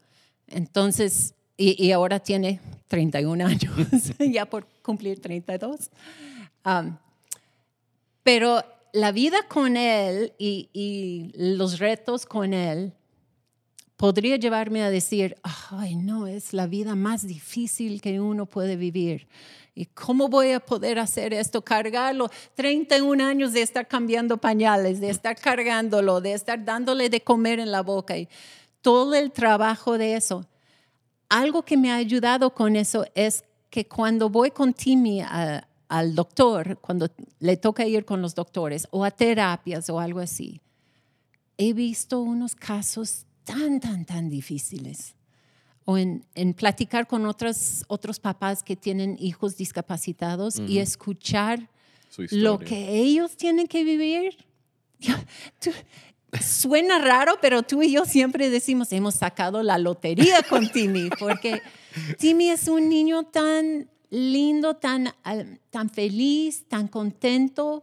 Entonces, 0.46 1.34
y, 1.56 1.82
y 1.82 1.92
ahora 1.92 2.20
tiene 2.20 2.60
31 2.88 3.46
años, 3.46 3.72
ya 4.18 4.44
por 4.44 4.66
cumplir 4.82 5.18
32. 5.18 5.90
Um, 6.66 6.98
pero 8.22 8.62
la 8.92 9.12
vida 9.12 9.38
con 9.48 9.78
él 9.78 10.34
y, 10.38 10.68
y 10.74 11.32
los 11.34 11.78
retos 11.78 12.26
con 12.26 12.52
él 12.52 12.92
podría 13.96 14.36
llevarme 14.36 14.82
a 14.82 14.90
decir, 14.90 15.36
ay, 15.70 15.96
no, 15.96 16.26
es 16.26 16.52
la 16.52 16.66
vida 16.66 16.94
más 16.94 17.26
difícil 17.26 18.02
que 18.02 18.20
uno 18.20 18.44
puede 18.44 18.76
vivir. 18.76 19.26
¿Y 19.78 19.86
cómo 19.86 20.26
voy 20.26 20.50
a 20.50 20.58
poder 20.58 20.98
hacer 20.98 21.32
esto? 21.32 21.62
Cargarlo. 21.62 22.28
31 22.56 23.20
años 23.20 23.52
de 23.52 23.62
estar 23.62 23.86
cambiando 23.86 24.36
pañales, 24.36 25.00
de 25.00 25.08
estar 25.08 25.36
cargándolo, 25.36 26.20
de 26.20 26.32
estar 26.32 26.64
dándole 26.64 27.08
de 27.08 27.20
comer 27.20 27.60
en 27.60 27.70
la 27.70 27.82
boca 27.82 28.18
y 28.18 28.28
todo 28.82 29.14
el 29.14 29.30
trabajo 29.30 29.96
de 29.96 30.16
eso. 30.16 30.44
Algo 31.28 31.62
que 31.62 31.76
me 31.76 31.92
ha 31.92 31.94
ayudado 31.94 32.52
con 32.54 32.74
eso 32.74 33.06
es 33.14 33.44
que 33.70 33.86
cuando 33.86 34.28
voy 34.28 34.50
con 34.50 34.72
Timmy 34.74 35.20
a- 35.20 35.68
al 35.88 36.16
doctor, 36.16 36.78
cuando 36.80 37.08
le 37.38 37.56
toca 37.56 37.86
ir 37.86 38.04
con 38.04 38.20
los 38.20 38.34
doctores 38.34 38.88
o 38.90 39.04
a 39.04 39.12
terapias 39.12 39.88
o 39.90 40.00
algo 40.00 40.18
así, 40.18 40.60
he 41.56 41.72
visto 41.72 42.20
unos 42.20 42.56
casos 42.56 43.26
tan, 43.44 43.78
tan, 43.78 44.04
tan 44.04 44.28
difíciles. 44.28 45.14
O 45.90 45.96
en, 45.96 46.26
en 46.34 46.52
platicar 46.52 47.06
con 47.06 47.24
otros, 47.24 47.82
otros 47.88 48.20
papás 48.20 48.62
que 48.62 48.76
tienen 48.76 49.16
hijos 49.18 49.56
discapacitados 49.56 50.58
y 50.68 50.80
escuchar 50.80 51.70
lo 52.42 52.58
que 52.66 52.90
ellos 52.98 53.36
tienen 53.38 53.66
que 53.66 53.84
vivir. 53.84 54.36
Tú- 55.60 55.70
suena 56.42 56.98
raro, 56.98 57.38
pero 57.40 57.62
tú 57.62 57.82
y 57.82 57.90
yo 57.92 58.04
siempre 58.04 58.50
decimos, 58.50 58.92
hemos 58.92 59.14
sacado 59.14 59.62
la 59.62 59.78
lotería 59.78 60.42
con 60.50 60.70
Timmy, 60.70 61.08
porque 61.18 61.62
Timmy 62.18 62.50
es 62.50 62.68
un 62.68 62.90
niño 62.90 63.22
tan 63.24 63.88
lindo, 64.10 64.76
tan, 64.76 65.14
al- 65.22 65.58
tan 65.70 65.88
feliz, 65.88 66.64
tan 66.68 66.86
contento. 66.88 67.82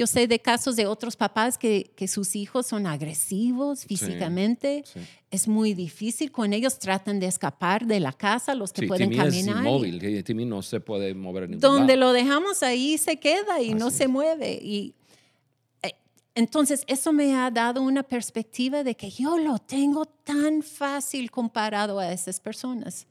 Yo 0.00 0.06
sé 0.06 0.26
de 0.26 0.38
casos 0.38 0.76
de 0.76 0.86
otros 0.86 1.14
papás 1.14 1.58
que, 1.58 1.92
que 1.94 2.08
sus 2.08 2.34
hijos 2.34 2.66
son 2.66 2.86
agresivos 2.86 3.84
físicamente. 3.84 4.82
sí. 4.86 4.98
Es 5.30 5.46
muy 5.46 5.74
difícil. 5.74 6.32
Con 6.32 6.54
ellos 6.54 6.78
tratan 6.78 7.20
de 7.20 7.26
escapar 7.26 7.84
de 7.86 8.00
la 8.00 8.12
casa, 8.14 8.54
los 8.54 8.72
que 8.72 8.80
Sí, 8.80 8.86
pueden 8.88 9.10
Timmy 9.10 9.20
es 9.28 9.34
caminar. 9.34 9.56
y- 9.56 9.58
inmóvil, 9.68 10.00
que 10.00 10.22
Timmy 10.22 10.46
no 10.46 10.62
se 10.62 10.80
puede 10.80 11.12
mover 11.14 11.44
en 11.44 11.50
ningún 11.50 11.60
donde 11.60 11.96
lado. 11.96 12.12
lo 12.12 12.12
dejamos 12.14 12.62
ahí 12.62 12.96
se 12.96 13.18
queda 13.18 13.60
y 13.60 13.74
no 13.74 13.88
Así 13.88 13.98
se 13.98 14.04
es. 14.04 14.08
mueve. 14.10 14.58
Y 14.62 14.94
eh, 15.82 15.92
entonces 16.34 16.82
eso 16.86 17.12
me 17.12 17.36
ha 17.36 17.50
dado 17.50 17.82
una 17.82 18.02
perspectiva 18.02 18.82
de 18.82 18.94
que 18.96 19.10
yo 19.10 19.36
lo 19.36 19.58
tengo 19.58 20.06
tan 20.06 20.62
fácil 20.62 21.30
comparado 21.30 21.98
a 21.98 22.10
esas 22.10 22.40
personas. 22.40 23.06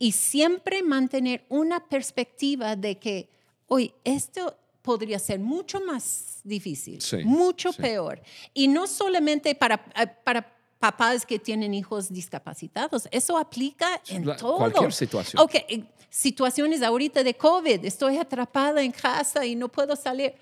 Y 0.00 0.10
siempre 0.10 0.82
mantener 0.82 1.44
una 1.48 1.88
perspectiva 1.88 2.74
de 2.74 2.98
que, 2.98 3.28
hoy 3.68 3.92
esto 4.04 4.56
podría 4.86 5.18
ser 5.18 5.40
mucho 5.40 5.80
más 5.80 6.38
difícil, 6.44 7.00
Sí, 7.02 7.18
mucho 7.24 7.72
sí. 7.72 7.82
peor. 7.82 8.22
Y 8.54 8.68
no 8.68 8.86
solamente 8.86 9.54
para, 9.56 9.74
eh, 10.00 10.06
para 10.24 10.40
papás 10.78 11.26
que 11.26 11.38
tienen 11.40 11.74
hijos 11.74 12.08
discapacitados, 12.08 13.08
eso 13.10 13.36
aplica 13.36 14.00
en 14.08 14.26
La- 14.26 14.36
todo. 14.36 14.58
cualquier 14.58 14.92
situación. 14.92 15.42
Ok, 15.42 15.54
eh, 15.56 15.84
situaciones 16.08 16.82
ahorita 16.82 17.24
de 17.24 17.34
COVID, 17.34 17.84
estoy 17.84 18.16
atrapada 18.18 18.80
en 18.82 18.92
casa 18.92 19.44
y 19.44 19.56
no 19.56 19.68
puedo 19.68 19.96
salir. 19.96 20.34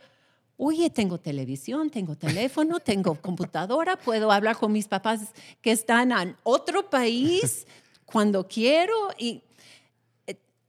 Oye, 0.59 0.91
tengo 0.91 1.19
televisión, 1.19 1.89
tengo 1.91 2.15
teléfono, 2.17 2.79
tengo 2.91 3.15
computadora, 3.21 3.97
puedo 3.97 4.31
hablar 4.31 4.57
con 4.59 4.71
mis 4.73 4.87
papás 4.87 5.21
que 5.63 5.73
están 5.73 6.13
en 6.13 6.37
otro 6.43 6.89
país 6.91 7.67
cuando 8.05 8.47
quiero 8.47 8.95
y 9.19 9.43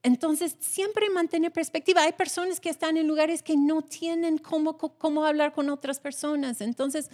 entonces 0.05 0.55
siempre 0.59 1.09
mantener 1.09 1.51
perspectiva. 1.51 2.03
Hay 2.03 2.13
personas 2.13 2.59
que 2.59 2.69
están 2.69 2.95
en 2.95 3.07
lugares 3.07 3.41
que 3.43 3.57
no 3.57 3.81
tienen 3.81 4.37
cómo, 4.37 4.77
cómo 4.77 5.25
hablar 5.25 5.51
con 5.53 5.69
otras 5.69 5.99
personas, 5.99 6.61
entonces, 6.61 7.09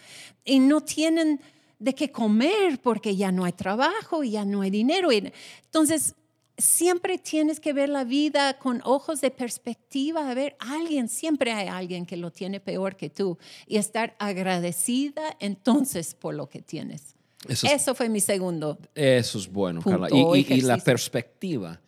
y 0.46 0.60
no 0.60 0.82
tienen 0.82 1.40
de 1.80 1.96
qué 1.96 2.12
comer 2.12 2.80
porque 2.80 3.16
ya 3.16 3.32
no 3.32 3.44
hay 3.46 3.54
trabajo 3.54 4.24
y 4.24 4.32
ya 4.32 4.46
no 4.46 4.62
hay 4.62 4.70
dinero. 4.70 5.10
Entonces, 5.12 6.14
siempre 6.58 7.18
tienes 7.18 7.60
que 7.60 7.74
ver 7.74 7.90
la 7.90 8.04
vida 8.04 8.60
con 8.60 8.82
ojos 8.84 9.20
de 9.22 9.32
perspectiva, 9.32 10.30
a 10.30 10.34
ver, 10.36 10.56
alguien, 10.60 11.08
siempre 11.10 11.54
hay 11.54 11.70
alguien 11.70 12.06
que 12.06 12.18
lo 12.18 12.30
tiene 12.30 12.60
peor 12.60 12.96
que 12.98 13.10
tú 13.10 13.40
y 13.66 13.78
estar 13.78 14.16
agradecida 14.20 15.36
entonces 15.40 16.14
por 16.14 16.36
lo 16.36 16.48
que 16.50 16.62
tienes. 16.62 17.16
Eso 17.48 17.66
es- 17.66 17.74
Eso 17.74 17.96
fue 17.96 18.10
mi 18.10 18.20
segundo. 18.20 18.78
Eso 18.94 19.40
es 19.40 19.52
bueno, 19.52 19.82
Punto 19.82 20.02
Carla. 20.02 20.16
Y- 20.38 20.54
Y, 20.54 20.54
y 20.60 20.62
la 20.62 20.78
perspectiva 20.78 21.82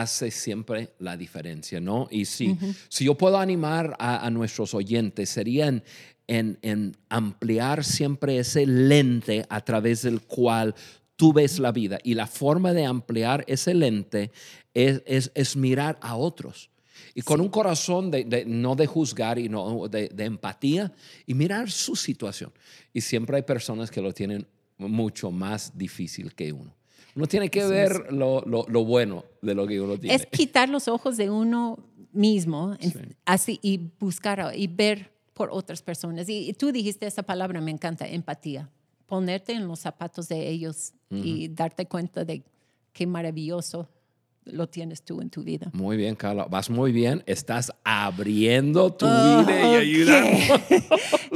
hace 0.00 0.30
siempre 0.30 0.90
la 0.98 1.16
diferencia, 1.16 1.80
¿no? 1.80 2.08
Y 2.10 2.24
si, 2.26 2.56
si 2.88 3.04
yo 3.04 3.14
puedo 3.16 3.38
animar 3.38 3.96
a, 3.98 4.24
a 4.26 4.30
nuestros 4.30 4.74
oyentes, 4.74 5.28
serían 5.30 5.82
en, 6.26 6.58
en 6.62 6.96
ampliar 7.08 7.84
siempre 7.84 8.38
ese 8.38 8.66
lente 8.66 9.46
a 9.48 9.60
través 9.64 10.02
del 10.02 10.22
cual 10.22 10.74
tú 11.16 11.32
ves 11.32 11.58
la 11.58 11.72
vida. 11.72 11.98
Y 12.02 12.14
la 12.14 12.26
forma 12.26 12.72
de 12.72 12.84
ampliar 12.84 13.44
ese 13.46 13.74
lente 13.74 14.30
es, 14.74 15.02
es- 15.06 15.30
es 15.34 15.56
mirar 15.56 15.98
a 16.02 16.16
otros. 16.16 16.70
Y 17.14 17.22
con 17.22 17.40
un 17.40 17.48
corazón 17.48 18.10
de, 18.10 18.24
de- 18.24 18.44
no 18.44 18.74
de 18.74 18.86
juzgar 18.86 19.38
y 19.38 19.48
no 19.48 19.88
de, 19.88 20.08
de 20.08 20.24
empatía 20.24 20.92
y 21.26 21.34
mirar 21.34 21.70
su 21.70 21.96
situación. 21.96 22.52
Y 22.92 23.00
siempre 23.00 23.36
hay 23.36 23.42
personas 23.42 23.90
que 23.90 24.00
lo 24.02 24.12
tienen 24.12 24.46
mucho 24.78 25.30
más 25.30 25.76
difícil 25.78 26.34
que 26.34 26.52
uno. 26.52 26.74
Uno 27.16 27.26
tiene 27.26 27.48
que 27.48 27.60
Eso 27.60 27.70
ver 27.70 28.12
lo, 28.12 28.42
lo- 28.42 28.66
lo 28.68 28.84
bueno 28.84 29.24
de 29.42 29.54
lo 29.54 29.66
que 29.66 29.80
uno 29.80 29.98
tiene. 29.98 30.14
Es 30.14 30.26
quitar 30.26 30.68
los 30.68 30.86
ojos 30.86 31.16
de 31.16 31.30
uno 31.30 31.78
mismo 32.12 32.76
Sí. 32.80 32.92
así, 33.24 33.58
y 33.62 33.78
buscar 33.98 34.52
y 34.54 34.66
ver 34.68 35.10
por 35.34 35.48
otras 35.50 35.82
personas. 35.82 36.28
Y, 36.28 36.48
y 36.50 36.52
tú 36.52 36.72
dijiste 36.72 37.06
esa 37.06 37.22
palabra, 37.22 37.60
me 37.60 37.70
encanta, 37.70 38.06
empatía. 38.06 38.70
Ponerte 39.06 39.52
en 39.52 39.66
los 39.68 39.80
zapatos 39.80 40.28
de 40.28 40.48
ellos 40.48 40.92
y 41.10 41.48
darte 41.48 41.86
cuenta 41.86 42.24
de 42.24 42.42
qué 42.92 43.06
maravilloso 43.06 43.88
lo 44.46 44.68
tienes 44.68 45.02
tú 45.02 45.20
en 45.20 45.30
tu 45.30 45.42
vida. 45.42 45.70
Muy 45.72 45.96
bien, 45.96 46.14
Carla. 46.14 46.44
Vas 46.44 46.70
muy 46.70 46.92
bien. 46.92 47.22
Estás 47.26 47.72
abriendo 47.84 48.92
tu 48.92 49.06
vida 49.06 49.72
y 49.72 49.74
ayudando. 49.76 50.38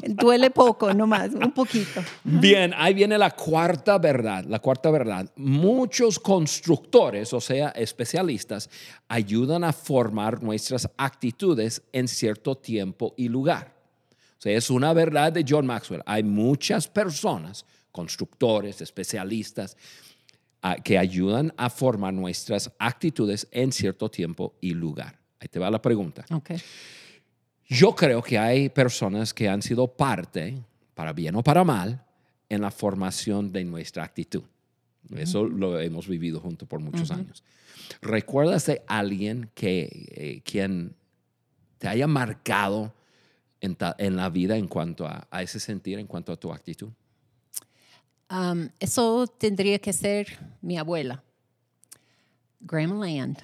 Duele 0.07 0.51
poco, 0.51 0.93
nomás, 0.95 1.33
un 1.35 1.53
poquito. 1.53 2.03
Bien, 2.25 2.73
ahí 2.77 2.95
viene 2.95 3.19
la 3.19 3.31
cuarta 3.31 3.99
verdad. 3.99 4.45
La 4.45 4.61
cuarta 4.61 4.91
verdad. 4.91 5.31
Muchos 5.37 6.19
constructores, 6.19 7.33
o 7.33 7.41
sea, 7.41 7.71
especialistas, 7.71 8.71
ayudan 9.09 9.65
a 9.65 9.73
formar 9.73 10.43
nuestras 10.43 10.89
actitudes 10.97 11.83
en 11.93 12.09
cierto 12.09 12.57
tiempo 12.57 13.15
y 13.17 13.29
lugar. 13.29 13.75
O 14.39 14.43
sea, 14.43 14.57
es 14.57 14.71
una 14.71 14.93
verdad 14.93 15.33
de 15.33 15.45
John 15.47 15.67
Maxwell. 15.67 16.03
Hay 16.07 16.23
muchas 16.23 16.89
personas, 16.89 17.67
constructores, 17.93 18.81
especialistas, 18.81 19.77
que 20.85 20.99
ayudan 20.99 21.53
a 21.57 21.71
formar 21.71 22.13
nuestras 22.15 22.71
actitudes 22.79 23.49
en 23.51 23.73
cierto 23.73 24.11
tiempo 24.11 24.55
y 24.61 24.75
lugar. 24.75 25.19
Ahí 25.41 25.49
te 25.49 25.59
va 25.59 25.71
la 25.71 25.81
pregunta. 25.81 26.25
Ok. 26.33 26.51
Yo 27.69 27.95
creo 27.95 28.23
que 28.23 28.39
hay 28.39 28.69
personas 28.69 29.33
que 29.33 29.49
han 29.49 29.63
sido 29.63 29.87
parte, 29.89 30.63
para 30.95 31.13
bien 31.13 31.37
o 31.37 31.43
para 31.43 31.65
mal, 31.65 32.05
en 32.49 32.61
la 32.63 32.71
formación 32.71 33.53
de 33.53 33.65
nuestra 33.65 34.03
actitud. 34.05 34.43
Eso 35.17 35.45
lo 35.45 35.81
hemos 35.81 36.07
vivido 36.09 36.41
juntos 36.41 36.69
por 36.69 36.81
muchos 36.81 37.11
años. 37.11 37.43
¿Recuerdas 38.03 38.67
de 38.67 38.83
alguien 38.87 39.51
que, 39.55 39.89
eh, 40.11 40.43
quien 40.45 40.95
te 41.79 41.89
haya 41.89 42.07
marcado 42.07 42.93
en, 43.61 43.77
ta- 43.77 43.95
en 43.99 44.17
la 44.17 44.29
vida 44.31 44.57
en 44.57 44.69
cuanto 44.69 45.07
a, 45.07 45.27
a 45.31 45.43
ese 45.43 45.59
sentir, 45.59 45.99
en 45.99 46.07
cuanto 46.07 46.33
a 46.33 46.37
tu 46.37 46.53
actitud? 46.53 46.89
Um, 48.31 48.69
eso 48.79 49.27
tendría 49.27 49.79
que 49.81 49.93
ser 49.93 50.39
mi 50.63 50.79
abuela, 50.79 51.23
Grandma 52.61 53.05
Land. 53.07 53.39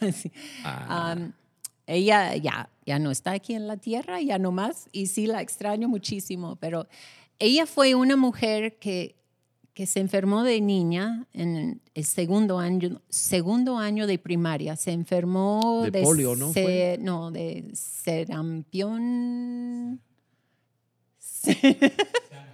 Sí. 0.12 0.32
Ah, 0.64 1.14
Um, 1.16 1.32
ella 1.86 2.34
ya, 2.36 2.70
ya 2.86 2.98
no 2.98 3.10
está 3.10 3.32
aquí 3.32 3.52
en 3.54 3.66
la 3.66 3.76
tierra, 3.76 4.20
ya 4.20 4.38
no 4.38 4.50
más, 4.52 4.88
y 4.92 5.08
sí 5.08 5.26
la 5.26 5.42
extraño 5.42 5.88
muchísimo, 5.88 6.56
pero 6.56 6.86
ella 7.38 7.66
fue 7.66 7.94
una 7.94 8.16
mujer 8.16 8.78
que, 8.78 9.16
que 9.74 9.86
se 9.86 9.98
enfermó 10.00 10.42
de 10.44 10.60
niña 10.60 11.26
en 11.32 11.80
el 11.94 12.04
segundo 12.04 12.58
año, 12.60 13.02
segundo 13.08 13.76
año 13.76 14.06
de 14.06 14.18
primaria. 14.18 14.76
Se 14.76 14.92
enfermó 14.92 15.82
De 15.90 16.00
polio, 16.02 16.34
¿no 16.36 16.52
se- 16.52 16.62
fue? 16.62 16.98
no, 17.00 17.30
de 17.30 17.70
sarampión. 17.74 19.00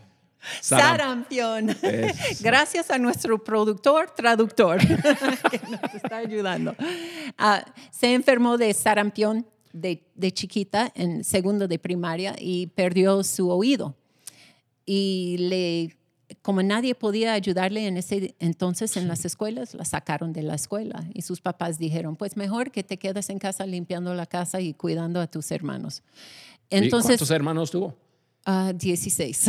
Saram- 0.62 0.80
Sarampión. 0.96 1.70
Eso. 1.70 2.38
Gracias 2.44 2.90
a 2.90 2.98
nuestro 2.98 3.42
productor, 3.42 4.10
traductor, 4.10 4.78
que 5.50 5.60
nos 5.70 5.94
está 5.94 6.18
ayudando. 6.18 6.74
Ah, 7.38 7.64
se 7.90 8.14
enfermó 8.14 8.56
de 8.58 8.72
sarampión 8.74 9.46
de, 9.72 10.02
de 10.14 10.32
chiquita, 10.32 10.90
en 10.94 11.22
segundo 11.24 11.68
de 11.68 11.78
primaria, 11.78 12.34
y 12.38 12.68
perdió 12.68 13.22
su 13.24 13.50
oído. 13.50 13.94
Y 14.86 15.36
le, 15.38 15.96
como 16.42 16.62
nadie 16.62 16.94
podía 16.94 17.32
ayudarle 17.32 17.86
en 17.86 17.96
ese 17.96 18.34
entonces 18.38 18.96
en 18.96 19.08
las 19.08 19.24
escuelas, 19.24 19.74
la 19.74 19.84
sacaron 19.84 20.32
de 20.32 20.42
la 20.42 20.54
escuela. 20.54 21.04
Y 21.12 21.22
sus 21.22 21.40
papás 21.40 21.78
dijeron, 21.78 22.16
pues 22.16 22.36
mejor 22.36 22.70
que 22.70 22.84
te 22.84 22.96
quedes 22.98 23.28
en 23.30 23.38
casa 23.38 23.66
limpiando 23.66 24.14
la 24.14 24.26
casa 24.26 24.60
y 24.60 24.72
cuidando 24.74 25.20
a 25.20 25.26
tus 25.26 25.50
hermanos. 25.50 26.02
¿Y 26.70 26.76
Entonces, 26.76 27.10
¿Cuántos 27.18 27.30
hermanos 27.30 27.70
tuvo? 27.70 27.94
Ah, 28.46 28.72
16. 28.74 29.48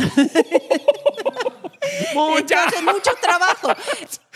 Muchas. 2.14 2.66
Entonces, 2.66 2.82
mucho 2.82 3.10
trabajo. 3.20 3.68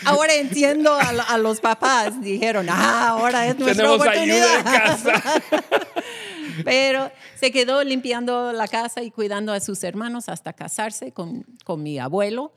Ahora 0.05 0.33
entiendo 0.33 0.93
a, 0.93 1.09
a 1.09 1.37
los 1.37 1.59
papás. 1.59 2.19
Dijeron, 2.21 2.67
ah, 2.69 3.09
ahora 3.09 3.47
es 3.47 3.57
nuestra 3.57 3.85
Tenemos 3.85 4.07
ayuda 4.07 4.55
en 4.55 4.61
oportunidad. 4.61 4.63
casa. 4.63 5.41
Pero 6.65 7.11
se 7.35 7.51
quedó 7.51 7.83
limpiando 7.83 8.51
la 8.53 8.67
casa 8.67 9.01
y 9.01 9.11
cuidando 9.11 9.53
a 9.53 9.59
sus 9.59 9.83
hermanos 9.83 10.29
hasta 10.29 10.53
casarse 10.53 11.11
con, 11.11 11.45
con 11.63 11.81
mi 11.81 11.99
abuelo. 11.99 12.53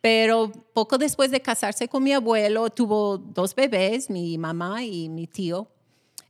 Pero 0.00 0.52
poco 0.72 0.98
después 0.98 1.30
de 1.30 1.40
casarse 1.40 1.88
con 1.88 2.02
mi 2.04 2.12
abuelo, 2.12 2.70
tuvo 2.70 3.18
dos 3.18 3.54
bebés, 3.54 4.08
mi 4.08 4.38
mamá 4.38 4.84
y 4.84 5.08
mi 5.08 5.26
tío. 5.26 5.68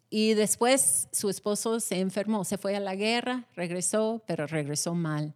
Y 0.08 0.34
después 0.34 1.08
su 1.12 1.28
esposo 1.28 1.80
se 1.80 2.00
enfermó, 2.00 2.44
se 2.44 2.58
fue 2.58 2.76
a 2.76 2.80
la 2.80 2.94
guerra, 2.94 3.46
regresó, 3.54 4.22
pero 4.26 4.46
regresó 4.46 4.94
mal. 4.94 5.34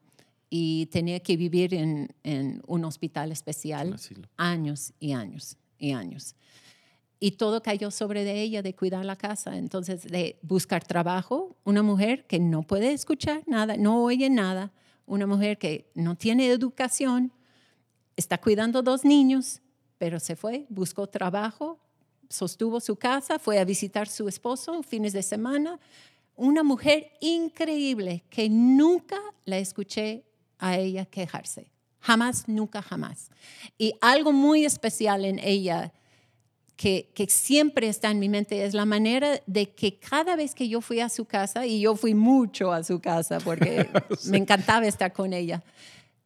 Y 0.48 0.86
tenía 0.86 1.20
que 1.20 1.36
vivir 1.36 1.74
en, 1.74 2.14
en 2.22 2.62
un 2.66 2.84
hospital 2.84 3.32
especial 3.32 3.96
años 4.36 4.92
y 4.98 5.12
años 5.12 5.56
y 5.78 5.92
años. 5.92 6.34
Y 7.18 7.32
todo 7.32 7.62
cayó 7.62 7.90
sobre 7.90 8.24
de 8.24 8.40
ella 8.40 8.62
de 8.62 8.74
cuidar 8.74 9.04
la 9.04 9.16
casa, 9.16 9.56
entonces 9.58 10.02
de 10.04 10.38
buscar 10.42 10.84
trabajo, 10.84 11.56
una 11.64 11.82
mujer 11.82 12.26
que 12.26 12.40
no 12.40 12.62
puede 12.62 12.92
escuchar 12.92 13.42
nada, 13.46 13.76
no 13.76 14.02
oye 14.02 14.30
nada, 14.30 14.72
una 15.04 15.26
mujer 15.26 15.58
que 15.58 15.90
no 15.94 16.16
tiene 16.16 16.48
educación, 16.48 17.32
está 18.16 18.38
cuidando 18.38 18.82
dos 18.82 19.04
niños, 19.04 19.60
pero 19.98 20.18
se 20.18 20.34
fue, 20.34 20.66
buscó 20.70 21.08
trabajo, 21.08 21.78
sostuvo 22.30 22.80
su 22.80 22.96
casa, 22.96 23.38
fue 23.38 23.58
a 23.58 23.64
visitar 23.64 24.08
su 24.08 24.28
esposo 24.28 24.82
fines 24.82 25.12
de 25.12 25.22
semana. 25.22 25.78
Una 26.36 26.62
mujer 26.62 27.12
increíble 27.20 28.24
que 28.30 28.48
nunca 28.48 29.18
la 29.44 29.58
escuché 29.58 30.24
a 30.58 30.78
ella 30.78 31.04
quejarse. 31.04 31.70
Jamás, 31.98 32.48
nunca, 32.48 32.80
jamás. 32.80 33.30
Y 33.76 33.92
algo 34.00 34.32
muy 34.32 34.64
especial 34.64 35.26
en 35.26 35.38
ella 35.40 35.92
que, 36.76 37.10
que 37.14 37.26
siempre 37.26 37.88
está 37.88 38.10
en 38.10 38.18
mi 38.20 38.30
mente 38.30 38.64
es 38.64 38.72
la 38.72 38.86
manera 38.86 39.42
de 39.46 39.74
que 39.74 39.98
cada 39.98 40.34
vez 40.34 40.54
que 40.54 40.66
yo 40.66 40.80
fui 40.80 41.00
a 41.00 41.10
su 41.10 41.26
casa, 41.26 41.66
y 41.66 41.80
yo 41.80 41.94
fui 41.94 42.14
mucho 42.14 42.72
a 42.72 42.82
su 42.84 43.00
casa 43.00 43.38
porque 43.38 43.90
me 44.24 44.38
encantaba 44.38 44.86
estar 44.86 45.12
con 45.12 45.34
ella, 45.34 45.62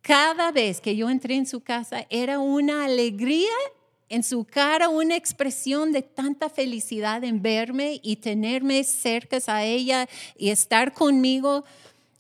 cada 0.01 0.53
vez 0.53 0.81
que 0.81 0.95
yo 0.95 1.11
entré 1.11 1.35
en 1.35 1.47
su 1.47 1.61
casa 1.61 2.07
era 2.09 2.39
una 2.39 2.85
alegría 2.85 3.51
en 4.15 4.23
su 4.23 4.45
cara, 4.45 4.89
una 4.89 5.17
expresión 5.17 5.91
de 5.91 6.03
tanta 6.03 6.49
felicidad 6.49 7.25
en 7.25 7.43
verme 7.43 8.01
y 8.03 8.17
tenerme 8.17 8.85
cerca 8.85 9.39
a 9.49 9.65
ella 9.65 10.09
y 10.39 10.51
estar 10.51 10.93
conmigo. 10.93 11.65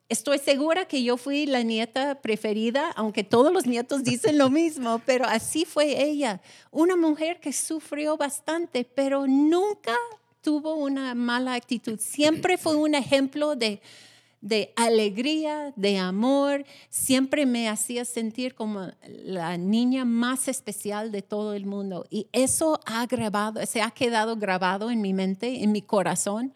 Estoy 0.09 0.38
segura 0.38 0.87
que 0.87 1.04
yo 1.04 1.16
fui 1.16 1.46
la 1.46 1.62
nieta 1.62 2.20
preferida, 2.20 2.90
aunque 2.96 3.22
todos 3.22 3.52
los 3.52 3.66
nietos 3.66 4.02
dicen 4.02 4.38
lo 4.38 4.50
mismo, 4.50 5.00
pero 5.07 5.24
así 5.24 5.64
fue 5.64 6.02
ella. 6.02 6.40
Una 6.72 6.96
mujer 6.96 7.38
que 7.40 7.52
sufrió 7.52 8.16
bastante, 8.16 8.85
pero 8.85 9.28
nunca 9.28 9.94
tuvo 10.42 10.74
una 10.74 11.14
mala 11.14 11.54
actitud. 11.54 12.00
Siempre 12.00 12.59
fue 12.59 12.74
un 12.74 12.96
ejemplo 12.96 13.54
de, 13.54 13.80
de 14.44 14.74
alegría, 14.76 15.72
de 15.74 15.96
amor. 15.96 16.66
Siempre 16.90 17.46
me 17.46 17.70
hacía 17.70 18.04
sentir 18.04 18.54
como 18.54 18.90
la 19.09 19.57
niña 19.57 20.04
más 20.04 20.48
especial 20.48 21.11
de 21.11 21.22
todo 21.22 21.54
el 21.54 21.64
mundo. 21.64 22.04
Y 22.11 22.28
eso 22.33 22.78
ha 22.85 23.07
grabado, 23.07 23.64
se 23.64 23.80
ha 23.80 23.90
quedado 23.90 24.37
grabado 24.37 24.90
en 24.90 25.00
mi 25.00 25.14
mente, 25.14 25.64
en 25.64 25.72
mi 25.72 25.80
corazón. 25.80 26.52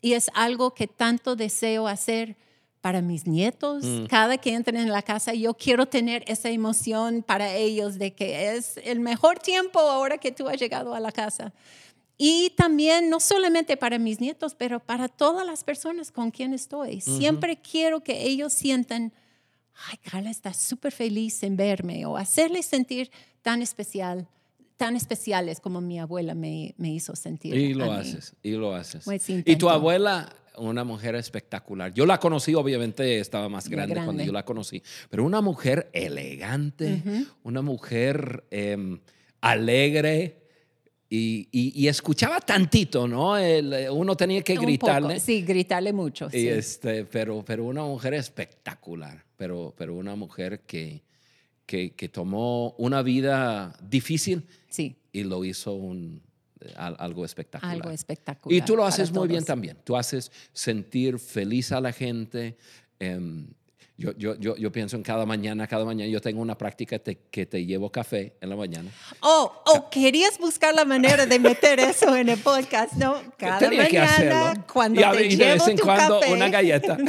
Y 0.00 0.14
es 0.14 0.30
algo 0.34 0.74
que 0.74 0.88
tanto 0.88 1.36
deseo 1.36 1.86
hacer 1.86 2.36
para 2.80 3.02
mis 3.02 3.26
nietos. 3.26 3.84
Cada 4.08 4.38
que 4.38 4.54
entren 4.54 4.76
en 4.76 4.90
la 4.90 5.02
casa, 5.02 5.32
yo 5.32 5.54
quiero 5.54 5.86
tener 5.86 6.24
esa 6.26 6.50
emoción 6.50 7.22
para 7.22 7.54
ellos 7.54 7.98
de 7.98 8.14
que 8.14 8.56
es 8.56 8.78
el 8.78 8.98
mejor 8.98 9.38
tiempo 9.38 9.78
ahora 9.78 10.18
que 10.18 10.32
tú 10.32 10.48
has 10.48 10.58
llegado 10.58 10.92
a 10.92 11.00
la 11.00 11.12
casa. 11.12 11.52
Y 12.20 12.50
también, 12.56 13.08
no 13.08 13.20
solamente 13.20 13.76
para 13.76 13.98
mis 13.98 14.20
nietos, 14.20 14.56
pero 14.56 14.80
para 14.80 15.06
todas 15.06 15.46
las 15.46 15.62
personas 15.62 16.10
con 16.10 16.32
quien 16.32 16.52
estoy. 16.52 17.00
Siempre 17.00 17.60
quiero 17.60 18.02
que 18.02 18.24
ellos 18.26 18.52
sientan, 18.52 19.12
ay, 19.88 19.98
Carla 19.98 20.30
está 20.30 20.52
súper 20.52 20.92
feliz 20.92 21.40
en 21.44 21.56
verme 21.56 22.04
o 22.06 22.16
hacerles 22.16 22.66
sentir 22.66 23.12
tan 23.42 23.62
especial, 23.62 24.26
tan 24.76 24.96
especiales 24.96 25.60
como 25.60 25.80
mi 25.80 26.00
abuela 26.00 26.34
me, 26.34 26.74
me 26.76 26.90
hizo 26.90 27.14
sentir. 27.14 27.54
Y 27.54 27.72
lo 27.74 27.92
haces, 27.92 28.34
y 28.42 28.50
lo 28.52 28.74
haces. 28.74 29.04
Pues 29.04 29.30
y 29.30 29.56
tu 29.56 29.70
abuela, 29.70 30.34
una 30.56 30.82
mujer 30.82 31.14
espectacular. 31.14 31.94
Yo 31.94 32.04
la 32.04 32.18
conocí, 32.18 32.54
obviamente 32.54 33.20
estaba 33.20 33.48
más 33.48 33.66
Muy 33.66 33.76
grande, 33.76 33.94
cuando 33.94 34.12
grande. 34.12 34.26
yo 34.26 34.32
la 34.32 34.44
conocí, 34.44 34.82
pero 35.08 35.24
una 35.24 35.40
mujer 35.40 35.88
elegante, 35.92 37.02
una 37.44 37.62
mujer 37.62 38.44
em, 38.50 38.98
alegre, 39.40 40.47
y, 41.10 41.48
y, 41.52 41.88
escuchaba 41.88 42.38
tantito, 42.40 43.08
¿no? 43.08 43.38
El, 43.38 43.88
uno 43.90 44.14
tenía 44.14 44.42
que 44.42 44.56
gritarle. 44.56 45.18
Sí, 45.20 45.40
gritarle 45.40 45.92
mucho. 45.94 46.28
Y 46.30 46.48
este, 46.48 47.06
pero, 47.06 47.42
pero 47.46 47.64
una 47.64 47.82
mujer 47.82 48.12
espectacular, 48.12 49.24
pero, 49.36 49.74
pero 49.76 49.94
una 49.94 50.16
mujer 50.16 50.60
que, 50.66 51.02
que, 51.64 51.94
que 51.94 52.10
tomó 52.10 52.72
una 52.72 53.00
vida 53.00 53.74
difícil 53.82 54.46
sí. 54.68 54.96
y 55.10 55.24
lo 55.24 55.46
hizo 55.46 55.72
un, 55.72 56.22
algo 56.76 57.24
espectacular. 57.24 57.74
Algo 57.74 57.90
espectacular. 57.90 58.56
Y 58.56 58.60
tú 58.60 58.76
lo 58.76 58.84
haces 58.84 59.10
muy 59.10 59.28
bien 59.28 59.44
también. 59.44 59.78
Tú 59.84 59.96
haces 59.96 60.30
sentir 60.52 61.18
feliz 61.18 61.72
a 61.72 61.80
la 61.80 61.92
gente. 61.92 62.58
Eh, 63.00 63.46
yo, 63.98 64.12
yo, 64.16 64.36
yo, 64.36 64.56
yo, 64.56 64.70
pienso 64.70 64.94
en 64.96 65.02
cada 65.02 65.26
mañana, 65.26 65.66
cada 65.66 65.84
mañana 65.84 66.08
yo 66.08 66.20
tengo 66.20 66.40
una 66.40 66.56
práctica 66.56 67.00
que 67.00 67.46
te 67.46 67.66
llevo 67.66 67.90
café 67.90 68.36
en 68.40 68.48
la 68.48 68.54
mañana. 68.54 68.88
Oh, 69.20 69.52
oh, 69.66 69.90
querías 69.90 70.38
buscar 70.38 70.72
la 70.72 70.84
manera 70.84 71.26
de 71.26 71.38
meter 71.40 71.80
eso 71.80 72.14
en 72.14 72.28
el 72.28 72.38
podcast, 72.38 72.92
¿no? 72.92 73.16
Cada 73.36 73.58
Tenía 73.58 73.82
mañana, 73.82 74.54
que 74.54 74.72
cuando 74.72 75.00
y, 75.00 75.04
te 75.04 75.24
y 75.24 75.28
de 75.30 75.36
llevo 75.36 75.64
vez 75.64 75.68
en 75.68 75.76
tu 75.76 75.82
cuando 75.82 76.20
café. 76.20 76.32
una 76.32 76.48
galleta. 76.48 76.96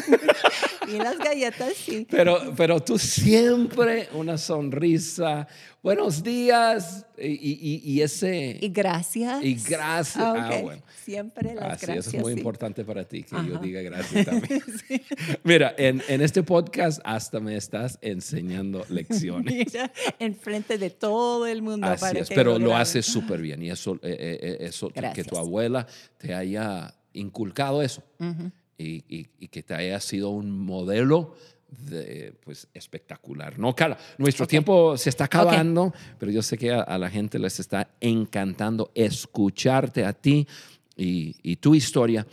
y 0.94 0.98
las 0.98 1.18
galletas, 1.18 1.74
sí. 1.76 2.08
Pero, 2.10 2.54
pero 2.56 2.80
tú 2.82 2.98
siempre 2.98 4.10
una 4.14 4.38
sonrisa, 4.38 5.48
buenos 5.84 6.24
días 6.24 7.06
y, 7.18 7.28
y, 7.28 7.82
y 7.84 8.02
ese... 8.02 8.58
Y 8.62 8.70
gracias. 8.70 9.44
Y 9.44 9.56
gracias. 9.56 10.18
Ah, 10.18 10.50
Ah, 10.52 10.60
bueno. 10.62 10.82
Siempre 11.04 11.54
las 11.56 11.74
Así, 11.74 11.86
gracias. 11.86 12.08
eso 12.08 12.18
es 12.18 12.24
muy 12.24 12.34
sí. 12.34 12.40
importante 12.40 12.84
para 12.86 13.04
ti 13.04 13.24
que 13.24 13.36
yo 13.48 13.58
diga 13.60 13.82
gracias 13.82 14.26
también. 14.26 14.62
Mira, 15.44 15.74
en, 15.78 16.02
en 16.08 16.22
este 16.22 16.44
podcast 16.44 17.00
hasta 17.04 17.40
me 17.40 17.56
estás 17.56 17.98
enseñando 18.02 18.86
lecciones. 18.90 19.54
Mira, 19.74 19.92
enfrente 20.20 20.78
de 20.78 20.90
todo 20.90 21.46
el 21.48 21.62
mundo. 21.62 21.88
Así 21.88 22.02
para 22.02 22.20
es, 22.20 22.30
que 22.30 22.36
pero 22.36 22.60
lo 22.60 22.76
haces 22.76 23.06
súper 23.06 23.42
bien 23.42 23.62
y 23.62 23.70
eso, 23.70 23.96
eh, 23.96 24.00
eh, 24.04 24.40
eh, 24.42 24.58
eso 24.62 24.90
que 24.90 25.24
tu 25.24 25.38
abuela 25.38 25.88
te 26.18 26.34
haya 26.34 26.94
inculcado 27.14 27.82
eso 27.82 28.04
y, 28.80 29.04
y- 29.16 29.28
y 29.40 29.48
que 29.50 29.62
te 29.62 29.76
haya 29.76 30.00
sido 30.00 30.30
un 30.30 30.50
modelo 30.66 31.36
de, 31.70 32.34
pues, 32.44 32.68
espectacular. 32.74 33.60
No, 33.60 33.76
Carla, 33.76 33.98
nuestro 34.18 34.46
Ok. 34.46 34.50
tiempo 34.50 34.98
se 34.98 35.10
está 35.10 35.26
acabando, 35.26 35.94
pero 36.18 36.32
yo 36.32 36.42
sé 36.42 36.58
que 36.58 36.72
a, 36.72 36.82
a 36.82 36.98
la 36.98 37.10
gente 37.12 37.38
les 37.38 37.60
está 37.60 37.92
encantando 38.02 38.90
escucharte 38.96 40.04
a 40.04 40.14
ti 40.14 40.48
y, 40.98 41.36
y 41.44 41.58
tu 41.58 41.76
historia. 41.76 42.26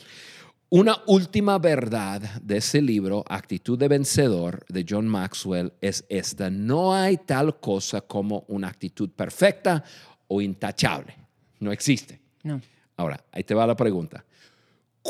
Una 0.68 0.96
última 1.06 1.58
verdad 1.58 2.20
de 2.42 2.56
ese 2.56 2.80
libro, 2.82 3.24
Actitud 3.28 3.78
de 3.78 3.88
Vencedor, 3.88 4.64
de 4.68 4.84
John 4.88 5.06
Maxwell, 5.06 5.72
es 5.80 6.04
esta. 6.08 6.50
No 6.50 6.92
hay 6.94 7.18
tal 7.18 7.60
cosa 7.60 8.00
como 8.00 8.44
una 8.48 8.68
actitud 8.68 9.10
perfecta 9.10 9.84
o 10.28 10.40
intachable. 10.40 11.14
No 11.60 11.70
existe. 11.72 12.20
No. 12.42 12.60
Ahora, 12.96 13.22
ahí 13.30 13.44
te 13.44 13.54
va 13.54 13.66
la 13.66 13.76
pregunta. 13.76 14.24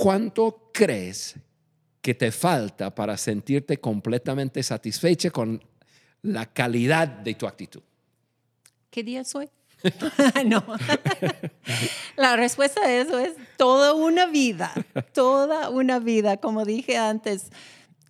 ¿Cuánto 0.03 0.71
crees 0.75 1.37
que 2.03 2.15
te 2.15 2.31
falta 2.31 2.95
para 2.95 3.17
sentirte 3.17 3.79
completamente 3.79 4.63
satisfecha 4.63 5.31
con 5.31 5.63
la 6.23 6.45
calidad 6.47 7.09
de 7.09 7.35
tu 7.35 7.47
actitud? 7.47 7.83
¿Qué 8.91 9.03
día 9.03 9.23
es 9.23 9.35
hoy? 9.35 9.49
no. 10.47 10.65
La 12.17 12.37
respuesta 12.37 12.83
a 12.83 12.93
eso 12.93 13.19
es 13.19 13.33
toda 13.57 13.95
una 13.95 14.27
vida, 14.27 14.73
toda 15.15 15.71
una 15.71 15.99
vida. 15.99 16.37
Como 16.39 16.65
dije 16.65 16.97
antes, 16.99 17.51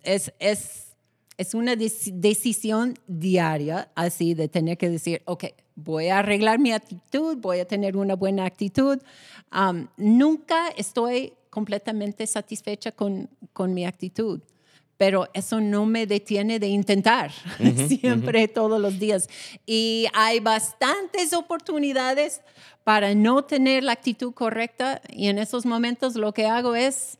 es, 0.03 0.33
es, 0.39 0.95
es 1.37 1.53
una 1.53 1.75
dec- 1.75 2.13
decisión 2.13 2.95
diaria, 3.07 3.91
así 3.95 4.33
de 4.33 4.49
tener 4.49 4.77
que 4.77 4.89
decir, 4.89 5.21
ok, 5.25 5.45
voy 5.75 6.07
a 6.09 6.19
arreglar 6.19 6.59
mi 6.59 6.73
actitud, 6.73 7.37
voy 7.37 7.59
a 7.59 7.65
tener 7.67 7.95
una 7.95 8.15
buena 8.15 8.45
actitud. 8.45 8.99
Nunca 9.97 10.67
estoy 10.69 11.33
completamente 11.49 12.27
satisfecha 12.27 12.91
con, 12.91 13.29
con 13.53 13.73
mi 13.73 13.85
actitud 13.85 14.41
pero 14.97 15.29
eso 15.33 15.61
no 15.61 15.85
me 15.85 16.07
detiene 16.07 16.59
de 16.59 16.67
intentar 16.67 17.31
siempre, 17.87 18.47
todos 18.47 18.81
los 18.81 18.99
días. 18.99 19.29
Y 19.65 20.07
hay 20.13 20.39
bastantes 20.39 21.33
oportunidades 21.33 22.41
para 22.83 23.13
no 23.13 23.43
tener 23.43 23.83
la 23.83 23.91
actitud 23.91 24.33
correcta 24.33 25.01
y 25.09 25.27
en 25.27 25.37
esos 25.37 25.65
momentos 25.65 26.15
lo 26.15 26.33
que 26.33 26.47
hago 26.47 26.75
es 26.75 27.19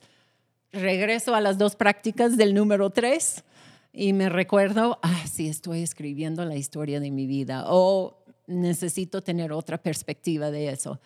regreso 0.72 1.34
a 1.34 1.40
las 1.40 1.56
dos 1.56 1.76
prácticas 1.76 2.36
del 2.36 2.52
número 2.52 2.90
tres 2.90 3.44
y 3.92 4.12
me 4.12 4.28
recuerdo, 4.28 4.98
ah, 5.02 5.24
sí, 5.30 5.48
estoy 5.48 5.82
escribiendo 5.82 6.44
la 6.44 6.56
historia 6.56 7.00
de 7.00 7.10
mi 7.10 7.26
vida 7.26 7.64
o 7.68 8.24
necesito 8.46 9.22
tener 9.22 9.52
otra 9.52 9.78
perspectiva 9.78 10.50
de 10.50 10.70
eso. 10.70 11.00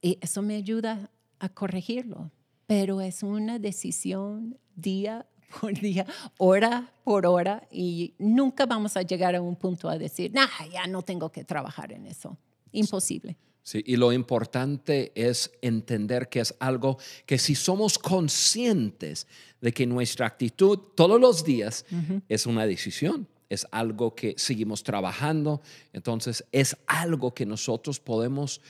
Y 0.00 0.18
eso 0.20 0.42
me 0.42 0.56
ayuda 0.56 1.10
a 1.38 1.48
corregirlo, 1.48 2.30
pero 2.66 3.00
es 3.00 3.22
una 3.22 3.58
decisión 3.58 4.58
día 4.74 5.26
por 5.60 5.74
día, 5.74 6.06
hora 6.38 6.92
por 7.04 7.26
hora, 7.26 7.66
y 7.70 8.14
nunca 8.18 8.66
vamos 8.66 8.96
a 8.96 9.02
llegar 9.02 9.34
a 9.34 9.40
un 9.40 9.56
punto 9.56 9.88
a 9.88 9.98
decir, 9.98 10.32
nah, 10.32 10.48
ya 10.72 10.86
no 10.86 11.02
tengo 11.02 11.30
que 11.30 11.44
trabajar 11.44 11.92
en 11.92 12.06
eso. 12.06 12.36
Imposible. 12.72 13.36
Sí, 13.62 13.82
y 13.86 13.96
lo 13.96 14.12
importante 14.12 15.10
es 15.14 15.50
entender 15.62 16.28
que 16.28 16.40
es 16.40 16.54
algo 16.58 16.98
que 17.24 17.38
si 17.38 17.54
somos 17.54 17.98
conscientes 17.98 19.26
de 19.62 19.72
que 19.72 19.86
nuestra 19.86 20.26
actitud 20.26 20.78
todos 20.94 21.18
los 21.18 21.44
días 21.44 21.86
es 22.28 22.44
una 22.44 22.66
decisión, 22.66 23.26
es 23.48 23.66
algo 23.70 24.14
que 24.14 24.34
seguimos 24.36 24.82
trabajando, 24.82 25.62
entonces 25.94 26.44
es 26.52 26.76
algo 26.86 27.32
que 27.32 27.46
nosotros 27.46 28.00
podemos 28.00 28.60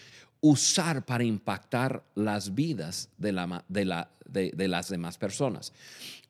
usar 0.47 1.07
para 1.07 1.25
impactar 1.25 2.05
las 2.15 2.55
vidas 2.55 3.09
de, 3.17 3.33
la, 3.33 3.65
de, 3.67 3.85
la, 3.87 4.11
de, 4.27 4.53
de 4.55 4.69
las 4.69 4.91
demás 4.91 5.17
personas. 5.17 5.73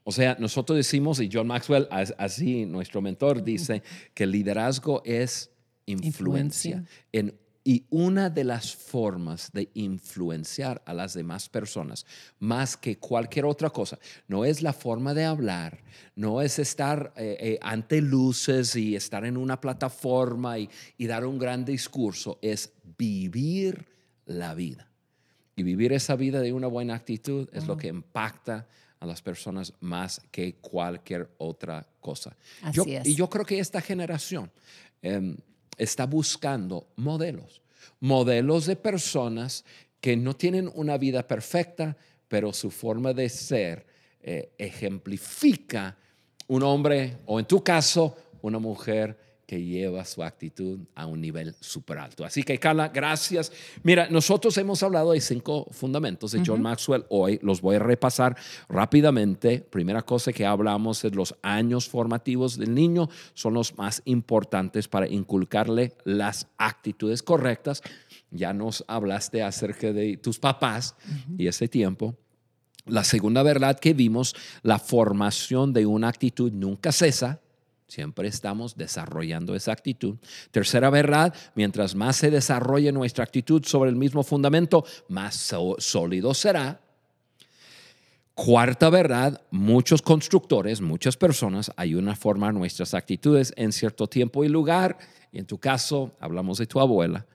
O 0.05 0.13
sea, 0.13 0.37
nosotros 0.39 0.77
decimos, 0.77 1.19
y 1.21 1.29
John 1.33 1.49
Maxwell, 1.49 1.89
as- 1.91 2.15
así 2.17 2.65
nuestro 2.65 3.03
mentor, 3.03 3.43
dice 3.43 3.83
que 4.15 4.23
el 4.23 4.31
liderazgo 4.31 5.03
es 5.05 5.51
influencia. 5.87 6.77
Influencia. 6.77 6.85
En, 7.11 7.35
y 7.65 7.87
una 7.91 8.31
de 8.31 8.45
las 8.45 8.77
formas 8.77 9.51
de 9.53 9.69
influenciar 9.75 10.81
a 10.87 10.95
las 10.95 11.15
demás 11.15 11.49
personas, 11.49 12.07
más 12.39 12.77
que 12.77 12.99
cualquier 12.99 13.47
otra 13.47 13.71
cosa, 13.71 13.99
no 14.29 14.45
es 14.45 14.63
la 14.63 14.75
forma 14.75 15.13
de 15.13 15.25
hablar, 15.25 15.83
no 16.15 16.41
es 16.41 16.61
estar 16.61 17.13
eh, 17.17 17.37
eh, 17.41 17.59
ante 17.63 18.01
luces 18.01 18.77
y 18.77 18.95
estar 18.95 19.25
en 19.25 19.37
una 19.37 19.61
plataforma 19.61 20.57
y, 20.59 20.69
y 20.99 21.07
dar 21.09 21.25
un 21.25 21.39
gran 21.39 21.65
discurso, 21.65 22.39
es 22.43 22.71
vivir 22.97 23.94
la 24.27 24.55
vida. 24.55 24.89
Y 25.57 25.63
vivir 25.63 25.93
esa 25.93 26.17
vida 26.17 26.41
de 26.41 26.53
una 26.53 26.67
buena 26.67 26.95
actitud 26.95 27.49
es 27.53 27.67
lo 27.67 27.77
que 27.77 27.89
impacta 27.89 28.67
a 28.99 29.07
las 29.07 29.23
personas 29.23 29.73
más 29.81 30.21
que 30.31 30.57
cualquier 30.57 31.31
otra 31.39 31.87
cosa. 32.01 32.37
Así 32.63 32.77
Yo- 32.77 32.85
es. 32.87 33.07
Y 33.07 33.15
yo 33.15 33.29
creo 33.29 33.45
que 33.45 33.59
esta 33.59 33.81
generación 33.81 34.51
em, 35.03 35.37
está 35.77 36.07
buscando 36.07 36.89
modelos, 36.97 37.63
modelos 38.01 38.67
de 38.67 38.77
personas 38.77 39.65
que 40.01 40.17
no 40.17 40.35
tienen 40.35 40.71
una 40.75 40.99
vida 40.99 41.27
perfecta, 41.27 41.97
pero 42.29 42.53
su 42.53 42.71
forma 42.71 43.13
de 43.13 43.29
ser 43.29 43.87
eh, 44.21 44.53
ejemplifica 44.59 45.97
un 46.47 46.63
hombre, 46.63 47.19
o 47.27 47.39
en 47.39 47.47
tu 47.47 47.63
caso, 47.63 48.17
una 48.43 48.59
mujer 48.59 49.19
que 49.47 49.63
lleva 49.63 50.05
su 50.05 50.23
actitud 50.23 50.81
a 50.95 51.07
un 51.07 51.21
nivel 51.21 51.55
súper 51.61 51.99
alto. 51.99 52.25
Así 52.25 52.43
que, 52.43 52.59
Carla, 52.59 52.89
gracias. 52.89 53.53
Mira, 53.83 54.09
nosotros 54.11 54.57
hemos 54.59 54.83
hablado 54.83 55.13
de 55.13 55.21
cinco 55.21 55.67
fundamentos 55.71 56.33
de 56.33 56.43
John 56.45 56.63
Maxwell 56.63 57.05
hoy. 57.11 57.39
Los 57.43 57.61
voy 57.61 57.77
a 57.77 57.81
repasar 57.81 58.37
rápidamente. 58.69 59.61
Primera 59.61 60.03
cosa 60.03 60.33
que 60.33 60.47
hablamos 60.47 61.05
es 61.05 61.15
los 61.15 61.35
años 61.43 61.89
formativos 61.89 62.59
del 62.59 62.75
niño. 62.75 63.09
Son 63.35 63.55
los 63.55 63.77
más 63.77 64.03
importantes 64.07 64.89
para 64.89 65.09
inculcarle 65.09 65.95
las 66.05 66.47
actitudes 66.57 67.23
correctas. 67.23 67.83
Ya 68.31 68.53
nos 68.53 68.85
hablaste 68.89 69.43
acerca 69.43 69.93
de 69.93 70.17
tus 70.17 70.39
papás 70.39 70.97
y 71.37 71.47
ese 71.47 71.69
tiempo. 71.69 72.17
La 72.87 73.03
segunda 73.05 73.43
verdad 73.43 73.79
que 73.79 73.95
vimos, 73.95 74.35
la 74.63 74.79
formación 74.79 75.73
de 75.73 75.87
una 75.87 76.09
actitud 76.09 76.53
nunca 76.53 76.93
cesa. 76.93 77.41
Siempre 77.87 78.29
estamos 78.29 78.77
desarrollando 78.77 79.55
esa 79.55 79.73
actitud. 79.73 80.17
Tercera 80.51 80.91
verdad, 80.91 81.35
mientras 81.55 81.95
más 81.95 82.17
se 82.17 82.31
desarrolle 82.31 82.93
nuestra 82.93 83.25
actitud 83.25 83.63
sobre 83.65 83.91
el 83.91 83.97
mismo 83.97 84.23
fundamento, 84.23 84.85
más 85.09 85.55
sólido 85.79 86.33
será. 86.35 86.81
Cuarta 88.35 88.91
verdad, 88.91 89.43
muchos 89.51 90.03
constructores, 90.03 90.81
muchas 90.81 91.17
personas 91.17 91.71
ayudan 91.77 92.09
a 92.09 92.17
formar 92.17 92.53
nuestras 92.53 92.93
actitudes 92.95 93.53
en 93.57 93.71
cierto 93.71 94.09
tiempo 94.09 94.43
y 94.43 94.49
lugar. 94.49 94.99
Y 95.31 95.39
en 95.39 95.47
tu 95.47 95.59
caso, 95.59 96.17
hablamos 96.19 96.59
de 96.59 96.67
tu 96.67 96.81
abuela. 96.81 97.27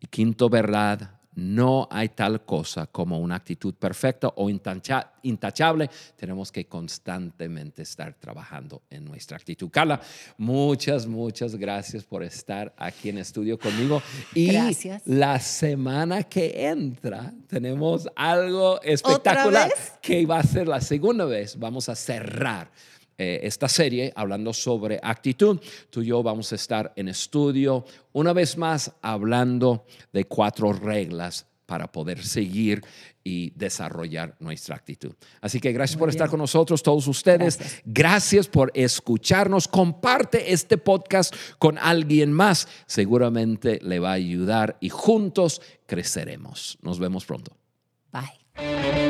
Y 0.00 0.06
quinto 0.08 0.48
verdad, 0.48 1.19
no 1.40 1.88
hay 1.90 2.10
tal 2.10 2.44
cosa 2.44 2.86
como 2.86 3.18
una 3.18 3.36
actitud 3.36 3.74
perfecta 3.74 4.28
o 4.36 4.50
intachable. 4.50 5.90
Tenemos 6.16 6.52
que 6.52 6.66
constantemente 6.66 7.82
estar 7.82 8.14
trabajando 8.14 8.82
en 8.90 9.06
nuestra 9.06 9.38
actitud. 9.38 9.70
Carla, 9.70 10.00
muchas, 10.36 11.06
muchas 11.06 11.56
gracias 11.56 12.04
por 12.04 12.22
estar 12.22 12.74
aquí 12.76 13.08
en 13.08 13.18
estudio 13.18 13.58
conmigo. 13.58 14.02
Y 14.34 14.52
la 15.06 15.40
semana 15.40 16.24
que 16.24 16.68
entra 16.68 17.32
tenemos 17.48 18.06
algo 18.14 18.80
espectacular 18.82 19.72
que 20.02 20.26
va 20.26 20.40
a 20.40 20.42
ser 20.42 20.68
la 20.68 20.82
segunda 20.82 21.24
vez. 21.24 21.58
Vamos 21.58 21.88
a 21.88 21.96
cerrar 21.96 22.70
eh, 23.22 23.46
esta 23.46 23.68
serie 23.68 24.14
hablando 24.16 24.54
sobre 24.54 24.98
actitud. 25.02 25.60
Tú 25.90 26.00
y 26.00 26.06
yo 26.06 26.22
vamos 26.22 26.50
a 26.52 26.54
estar 26.54 26.90
en 26.96 27.06
estudio 27.06 27.84
una 28.14 28.32
vez 28.32 28.56
más 28.56 28.92
hablando 29.02 29.84
de 30.10 30.24
cuatro 30.24 30.72
reglas 30.72 31.44
para 31.66 31.92
poder 31.92 32.24
seguir 32.24 32.82
y 33.22 33.50
desarrollar 33.50 34.36
nuestra 34.40 34.74
actitud. 34.74 35.12
Así 35.42 35.60
que 35.60 35.70
gracias 35.70 35.98
por 35.98 36.08
estar 36.08 36.30
con 36.30 36.38
nosotros, 36.38 36.82
todos 36.82 37.06
ustedes. 37.08 37.58
Gracias. 37.58 37.82
gracias. 37.84 38.48
por 38.48 38.72
escucharnos. 38.72 39.68
Comparte 39.68 40.54
este 40.54 40.78
podcast 40.78 41.34
con 41.58 41.76
alguien 41.76 42.32
más. 42.32 42.68
Seguramente 42.86 43.80
le 43.82 43.98
va 43.98 44.12
a 44.12 44.14
ayudar 44.14 44.78
y 44.80 44.88
juntos 44.88 45.60
creceremos. 45.84 46.78
Nos 46.80 46.98
vemos 46.98 47.26
pronto. 47.26 47.54
Bye. 48.10 49.09